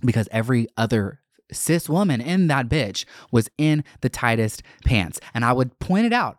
[0.02, 1.20] Because every other
[1.52, 5.20] cis woman in that bitch was in the tightest pants.
[5.34, 6.38] And I would point it out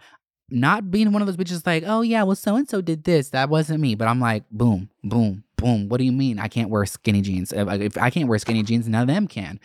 [0.52, 3.30] not being one of those bitches like, oh yeah, well so and so did this.
[3.30, 3.96] That wasn't me.
[3.96, 5.90] But I'm like, boom, boom, boom.
[5.90, 7.54] What do you mean I can't wear skinny jeans?
[7.54, 9.60] If I can't wear skinny jeans, none of them can.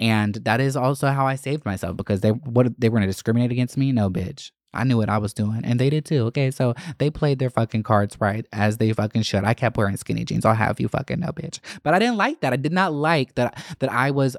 [0.00, 3.52] And that is also how I saved myself because they what they were gonna discriminate
[3.52, 3.92] against me.
[3.92, 4.50] No, bitch.
[4.72, 6.26] I knew what I was doing, and they did too.
[6.26, 9.44] Okay, so they played their fucking cards right as they fucking should.
[9.44, 10.44] I kept wearing skinny jeans.
[10.44, 11.58] I'll have you fucking know, bitch.
[11.82, 12.52] But I didn't like that.
[12.52, 14.36] I did not like that that I was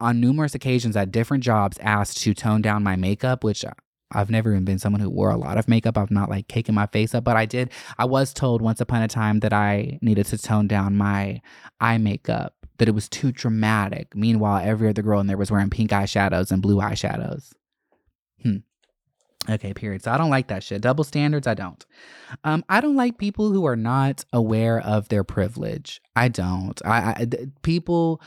[0.00, 3.64] on numerous occasions at different jobs asked to tone down my makeup, which
[4.14, 5.98] I've never even been someone who wore a lot of makeup.
[5.98, 7.70] I've not like caking my face up, but I did.
[7.98, 11.40] I was told once upon a time that I needed to tone down my
[11.80, 14.14] eye makeup, that it was too dramatic.
[14.14, 17.52] Meanwhile, every other girl in there was wearing pink eyeshadows and blue eyeshadows.
[18.42, 18.58] Hmm.
[19.48, 20.04] Okay, period.
[20.04, 20.82] So I don't like that shit.
[20.82, 21.84] Double standards, I don't.
[22.44, 26.00] Um, I don't like people who are not aware of their privilege.
[26.14, 26.80] I don't.
[26.84, 28.22] I, I th- people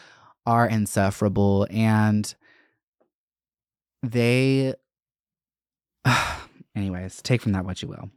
[0.46, 2.36] are insufferable and
[4.04, 4.74] they
[6.76, 8.10] anyways, take from that what you will.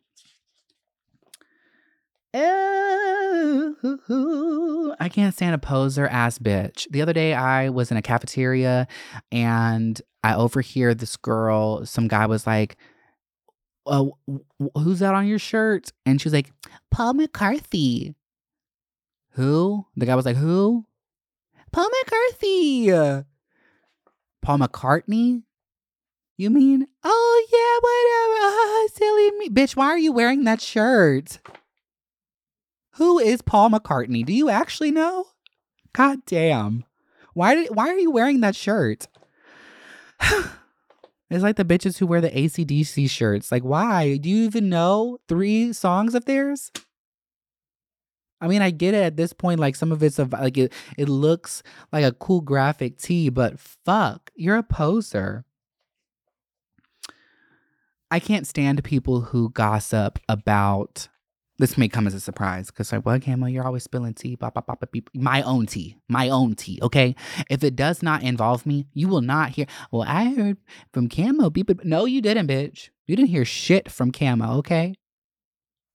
[5.00, 6.86] I can't stand a poser ass bitch.
[6.90, 8.86] The other day I was in a cafeteria
[9.32, 12.76] and I overhear this girl, some guy was like,
[13.86, 14.18] Oh,
[14.74, 15.92] who's that on your shirt?
[16.04, 16.52] And she was like,
[16.90, 18.14] Paul McCartney.
[19.32, 19.86] Who?
[19.96, 20.84] The guy was like, Who?
[21.72, 23.24] Paul McCartney.
[24.42, 25.44] Paul McCartney?
[26.38, 26.86] You mean?
[27.02, 28.54] Oh, yeah, whatever.
[28.54, 29.48] Uh, silly me.
[29.48, 31.40] Bitch, why are you wearing that shirt?
[32.94, 34.24] Who is Paul McCartney?
[34.24, 35.26] Do you actually know?
[35.92, 36.84] God damn.
[37.34, 39.08] Why did why are you wearing that shirt?
[40.20, 43.50] it's like the bitches who wear the ACDC shirts.
[43.50, 44.16] Like, why?
[44.16, 46.70] Do you even know three songs of theirs?
[48.40, 49.58] I mean, I get it at this point.
[49.58, 53.58] Like some of it's a, like it, it looks like a cool graphic tee, but
[53.58, 55.44] fuck, you're a poser.
[58.10, 61.08] I can't stand people who gossip about
[61.58, 64.36] this may come as a surprise because like, well, Camo, you're always spilling tea.
[64.36, 65.10] Bop, bop, bop, beep.
[65.14, 66.78] My own tea, my own tea.
[66.82, 67.16] Okay,
[67.50, 69.66] if it does not involve me, you will not hear.
[69.90, 70.56] Well, I heard
[70.92, 71.50] from Camo.
[71.50, 72.90] Beep, no, you didn't, bitch.
[73.06, 74.58] You didn't hear shit from Camo.
[74.58, 74.94] Okay,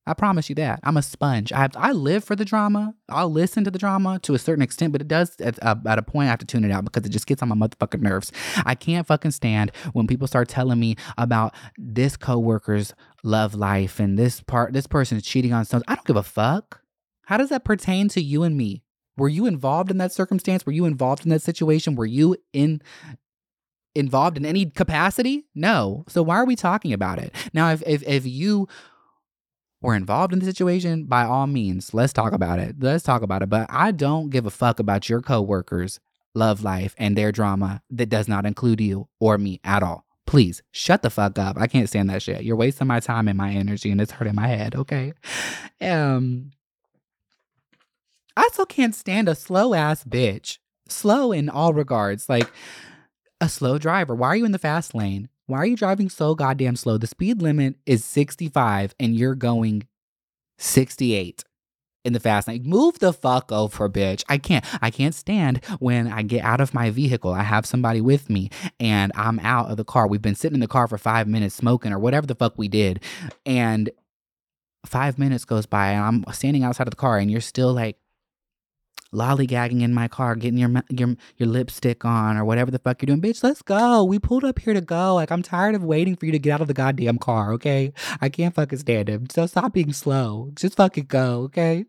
[0.05, 0.81] I promise you that.
[0.83, 1.53] I'm a sponge.
[1.53, 2.93] I I live for the drama.
[3.07, 5.97] I'll listen to the drama to a certain extent, but it does at, uh, at
[5.97, 8.01] a point I have to tune it out because it just gets on my motherfucking
[8.01, 8.31] nerves.
[8.65, 12.93] I can't fucking stand when people start telling me about this coworker's
[13.23, 15.85] love life and this part this person is cheating on someone.
[15.87, 16.81] I don't give a fuck.
[17.25, 18.83] How does that pertain to you and me?
[19.15, 20.65] Were you involved in that circumstance?
[20.65, 21.95] Were you involved in that situation?
[21.95, 22.81] Were you in
[23.95, 25.45] involved in any capacity?
[25.55, 26.03] No.
[26.09, 27.33] So why are we talking about it?
[27.53, 28.67] Now if if if you
[29.83, 32.77] were involved in the situation, by all means, let's talk about it.
[32.79, 33.49] Let's talk about it.
[33.49, 35.99] But I don't give a fuck about your coworkers'
[36.33, 40.05] love life and their drama that does not include you or me at all.
[40.25, 41.57] Please shut the fuck up.
[41.59, 42.43] I can't stand that shit.
[42.43, 45.13] You're wasting my time and my energy and it's hurting my head, okay?
[45.81, 46.51] Um
[48.35, 50.57] I still can't stand a slow ass bitch.
[50.87, 52.29] Slow in all regards.
[52.29, 52.49] Like
[53.41, 54.15] a slow driver.
[54.15, 55.29] Why are you in the fast lane?
[55.47, 56.97] Why are you driving so goddamn slow?
[56.97, 59.87] The speed limit is 65 and you're going
[60.57, 61.43] 68
[62.05, 62.63] in the fast lane.
[62.65, 64.23] Move the fuck over, bitch.
[64.27, 64.65] I can't.
[64.81, 67.33] I can't stand when I get out of my vehicle.
[67.33, 70.07] I have somebody with me and I'm out of the car.
[70.07, 72.67] We've been sitting in the car for five minutes smoking or whatever the fuck we
[72.67, 73.01] did.
[73.45, 73.89] And
[74.85, 77.97] five minutes goes by and I'm standing outside of the car and you're still like
[79.13, 83.07] lollygagging in my car, getting your your your lipstick on or whatever the fuck you're
[83.07, 83.21] doing.
[83.21, 84.03] Bitch, let's go.
[84.03, 85.15] We pulled up here to go.
[85.15, 87.93] Like I'm tired of waiting for you to get out of the goddamn car, okay?
[88.19, 89.27] I can't fucking stand him.
[89.29, 90.51] So stop being slow.
[90.55, 91.85] Just fucking go, okay?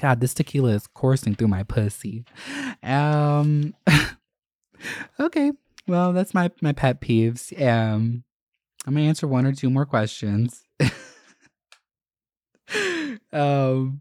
[0.00, 2.24] God, this tequila is coursing through my pussy.
[2.82, 3.74] Um
[5.20, 5.52] Okay.
[5.88, 7.52] Well, that's my my pet peeves.
[7.60, 8.24] Um
[8.86, 10.62] I'm gonna answer one or two more questions.
[13.32, 14.00] um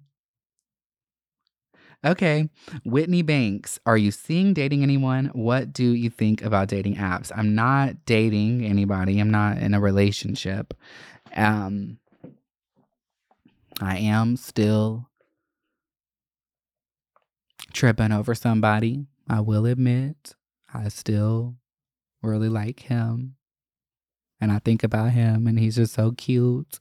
[2.05, 2.49] Okay.
[2.83, 5.31] Whitney Banks, are you seeing dating anyone?
[5.33, 7.31] What do you think about dating apps?
[7.35, 9.19] I'm not dating anybody.
[9.19, 10.73] I'm not in a relationship.
[11.35, 11.97] Um
[13.81, 15.09] I am still
[17.73, 19.07] tripping over somebody.
[19.27, 20.35] I will admit,
[20.73, 21.55] I still
[22.21, 23.35] really like him.
[24.39, 26.79] And I think about him and he's just so cute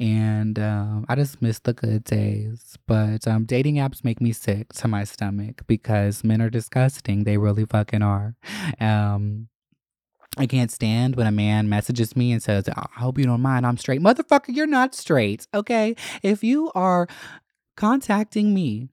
[0.00, 2.76] and um, I just miss the good days.
[2.86, 7.24] But um, dating apps make me sick to my stomach because men are disgusting.
[7.24, 8.34] They really fucking are.
[8.80, 9.48] Um,
[10.36, 13.64] I can't stand when a man messages me and says, I hope you don't mind,
[13.64, 14.00] I'm straight.
[14.00, 15.94] Motherfucker, you're not straight, okay?
[16.22, 17.06] If you are
[17.76, 18.88] contacting me,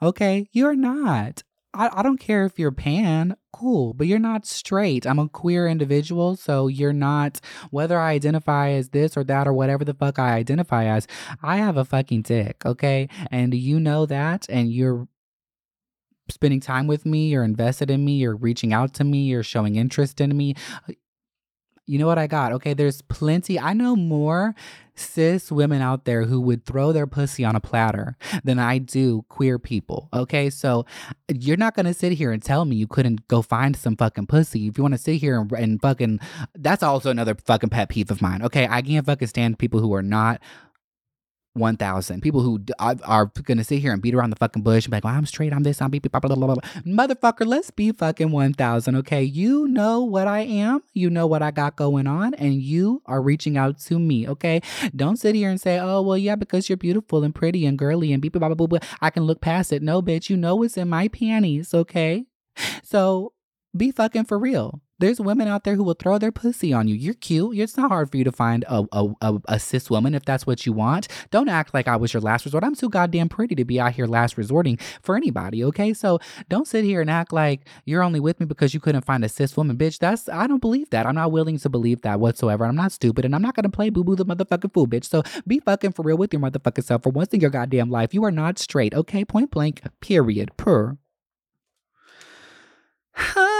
[0.00, 1.42] okay, you're not.
[1.74, 5.06] I, I don't care if you're pan, cool, but you're not straight.
[5.06, 7.40] I'm a queer individual, so you're not,
[7.70, 11.06] whether I identify as this or that or whatever the fuck I identify as,
[11.42, 13.08] I have a fucking dick, okay?
[13.30, 15.08] And you know that, and you're
[16.28, 19.76] spending time with me, you're invested in me, you're reaching out to me, you're showing
[19.76, 20.54] interest in me.
[21.86, 22.52] You know what I got?
[22.52, 23.58] Okay, there's plenty.
[23.60, 24.54] I know more
[24.96, 29.24] cis women out there who would throw their pussy on a platter than I do
[29.28, 30.08] queer people.
[30.12, 30.84] Okay, so
[31.28, 34.66] you're not gonna sit here and tell me you couldn't go find some fucking pussy.
[34.66, 36.20] If you want to sit here and, and fucking,
[36.54, 38.42] that's also another fucking pet peeve of mine.
[38.42, 40.40] Okay, I can't fucking stand people who are not
[41.56, 42.20] 1,000.
[42.20, 44.96] People who are going to sit here and beat around the fucking bush and be
[44.96, 46.62] like, well, I'm straight, I'm this, I'm beep, blah, blah, blah, blah.
[46.86, 49.22] Motherfucker, let's be fucking 1,000, okay?
[49.22, 53.22] You know what I am, you know what I got going on, and you are
[53.22, 54.60] reaching out to me, okay?
[54.94, 58.12] Don't sit here and say, oh, well, yeah, because you're beautiful and pretty and girly
[58.12, 58.78] and beep, blah, blah, blah, blah.
[59.00, 59.82] I can look past it.
[59.82, 62.26] No, bitch, you know what's in my panties, okay?
[62.82, 63.32] So
[63.76, 64.80] be fucking for real.
[64.98, 66.94] There's women out there who will throw their pussy on you.
[66.94, 67.58] You're cute.
[67.58, 70.46] It's not hard for you to find a, a, a, a, cis woman if that's
[70.46, 71.08] what you want.
[71.30, 72.64] Don't act like I was your last resort.
[72.64, 75.92] I'm too goddamn pretty to be out here last resorting for anybody, okay?
[75.92, 76.18] So
[76.48, 79.28] don't sit here and act like you're only with me because you couldn't find a
[79.28, 79.76] cis woman.
[79.76, 81.04] Bitch, that's, I don't believe that.
[81.04, 82.64] I'm not willing to believe that whatsoever.
[82.64, 85.04] I'm not stupid and I'm not gonna play boo boo the motherfucking fool, bitch.
[85.04, 88.14] So be fucking for real with your motherfucking self for once in your goddamn life.
[88.14, 89.26] You are not straight, okay?
[89.26, 90.56] Point blank, period.
[90.56, 90.96] Per.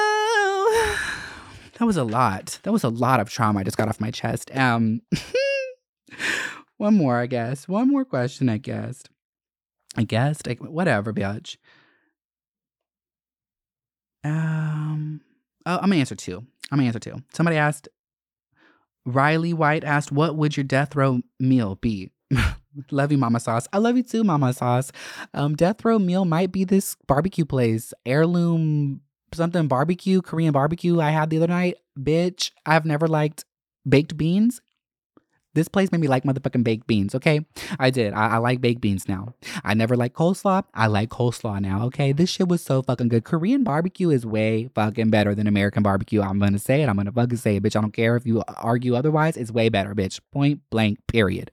[1.78, 2.58] that was a lot.
[2.62, 4.50] That was a lot of trauma I just got off my chest.
[4.56, 5.02] Um,
[6.76, 7.68] one more, I guess.
[7.68, 9.04] One more question, I guess.
[9.96, 10.40] I guess.
[10.60, 11.56] Whatever, bitch.
[14.24, 15.20] Um,
[15.64, 16.44] oh, I'm gonna answer two.
[16.70, 17.22] I'm gonna answer two.
[17.32, 17.88] Somebody asked.
[19.04, 22.10] Riley White asked, "What would your death row meal be?"
[22.90, 23.68] love you, Mama Sauce.
[23.72, 24.90] I love you too, Mama Sauce.
[25.32, 29.00] Um, death row meal might be this barbecue place, heirloom
[29.32, 31.76] something barbecue, Korean barbecue I had the other night.
[31.98, 33.44] Bitch, I've never liked
[33.88, 34.60] baked beans.
[35.54, 37.46] This place made me like motherfucking baked beans, okay?
[37.78, 38.12] I did.
[38.12, 39.32] I, I like baked beans now.
[39.64, 40.64] I never liked coleslaw.
[40.74, 42.12] I like coleslaw now, okay?
[42.12, 43.24] This shit was so fucking good.
[43.24, 46.20] Korean barbecue is way fucking better than American barbecue.
[46.20, 46.90] I'm gonna say it.
[46.90, 47.74] I'm gonna fucking say it, bitch.
[47.74, 49.38] I don't care if you argue otherwise.
[49.38, 50.20] It's way better, bitch.
[50.30, 51.50] Point blank, period.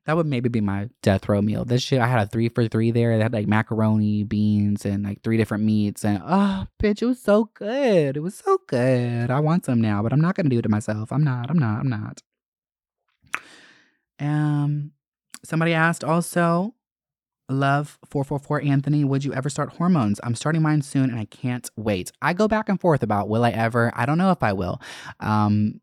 [0.06, 1.64] That would maybe be my death row meal.
[1.64, 3.16] This shit, I had a three for three there.
[3.16, 6.04] They had like macaroni, beans, and like three different meats.
[6.04, 8.16] And oh, bitch, it was so good.
[8.16, 9.30] It was so good.
[9.30, 11.12] I want some now, but I'm not gonna do it to myself.
[11.12, 11.50] I'm not.
[11.50, 11.80] I'm not.
[11.80, 12.22] I'm not.
[14.20, 14.92] Um,
[15.44, 16.74] somebody asked also,
[17.48, 19.04] love four four four Anthony.
[19.04, 20.20] Would you ever start hormones?
[20.22, 22.12] I'm starting mine soon, and I can't wait.
[22.22, 23.90] I go back and forth about will I ever.
[23.94, 24.80] I don't know if I will.
[25.18, 25.80] Um,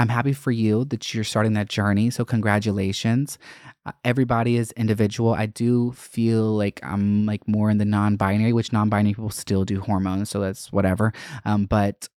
[0.00, 2.08] I'm happy for you that you're starting that journey.
[2.08, 3.36] So, congratulations.
[3.84, 5.34] Uh, everybody is individual.
[5.34, 9.28] I do feel like I'm like more in the non binary, which non binary people
[9.28, 10.30] still do hormones.
[10.30, 11.12] So, that's whatever.
[11.44, 12.08] Um, but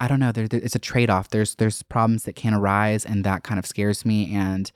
[0.00, 0.32] I don't know.
[0.32, 1.28] There, there, it's a trade off.
[1.28, 4.34] There's there's problems that can arise, and that kind of scares me.
[4.34, 4.72] And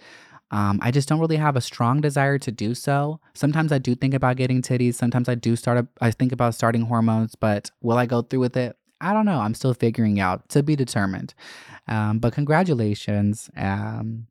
[0.50, 3.18] um, I just don't really have a strong desire to do so.
[3.32, 4.94] Sometimes I do think about getting titties.
[4.94, 5.78] Sometimes I do start.
[5.78, 8.76] A, I think about starting hormones, but will I go through with it?
[9.00, 9.40] I don't know.
[9.40, 11.34] I'm still figuring out to be determined.
[11.88, 13.50] Um, but congratulations.
[13.56, 14.26] Um,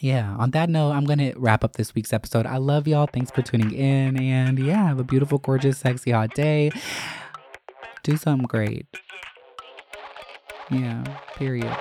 [0.00, 2.46] yeah, on that note, I'm going to wrap up this week's episode.
[2.46, 3.06] I love y'all.
[3.06, 4.16] Thanks for tuning in.
[4.18, 6.70] And yeah, have a beautiful, gorgeous, sexy, hot day.
[8.02, 8.86] Do something great.
[10.70, 11.04] Yeah,
[11.36, 11.76] period.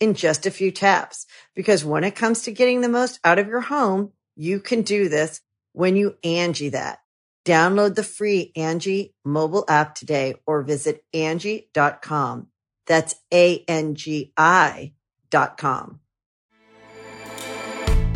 [0.00, 1.26] in just a few taps.
[1.54, 5.08] Because when it comes to getting the most out of your home, you can do
[5.08, 5.40] this
[5.72, 6.98] when you Angi that.
[7.44, 12.48] Download the free Angi mobile app today or visit Angi.com.
[12.86, 14.92] That's A-N-G-I
[15.30, 16.00] dot com.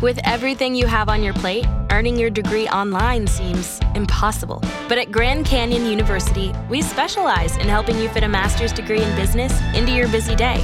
[0.01, 4.63] With everything you have on your plate, earning your degree online seems impossible.
[4.87, 9.15] But at Grand Canyon University, we specialize in helping you fit a master's degree in
[9.17, 10.63] business into your busy day.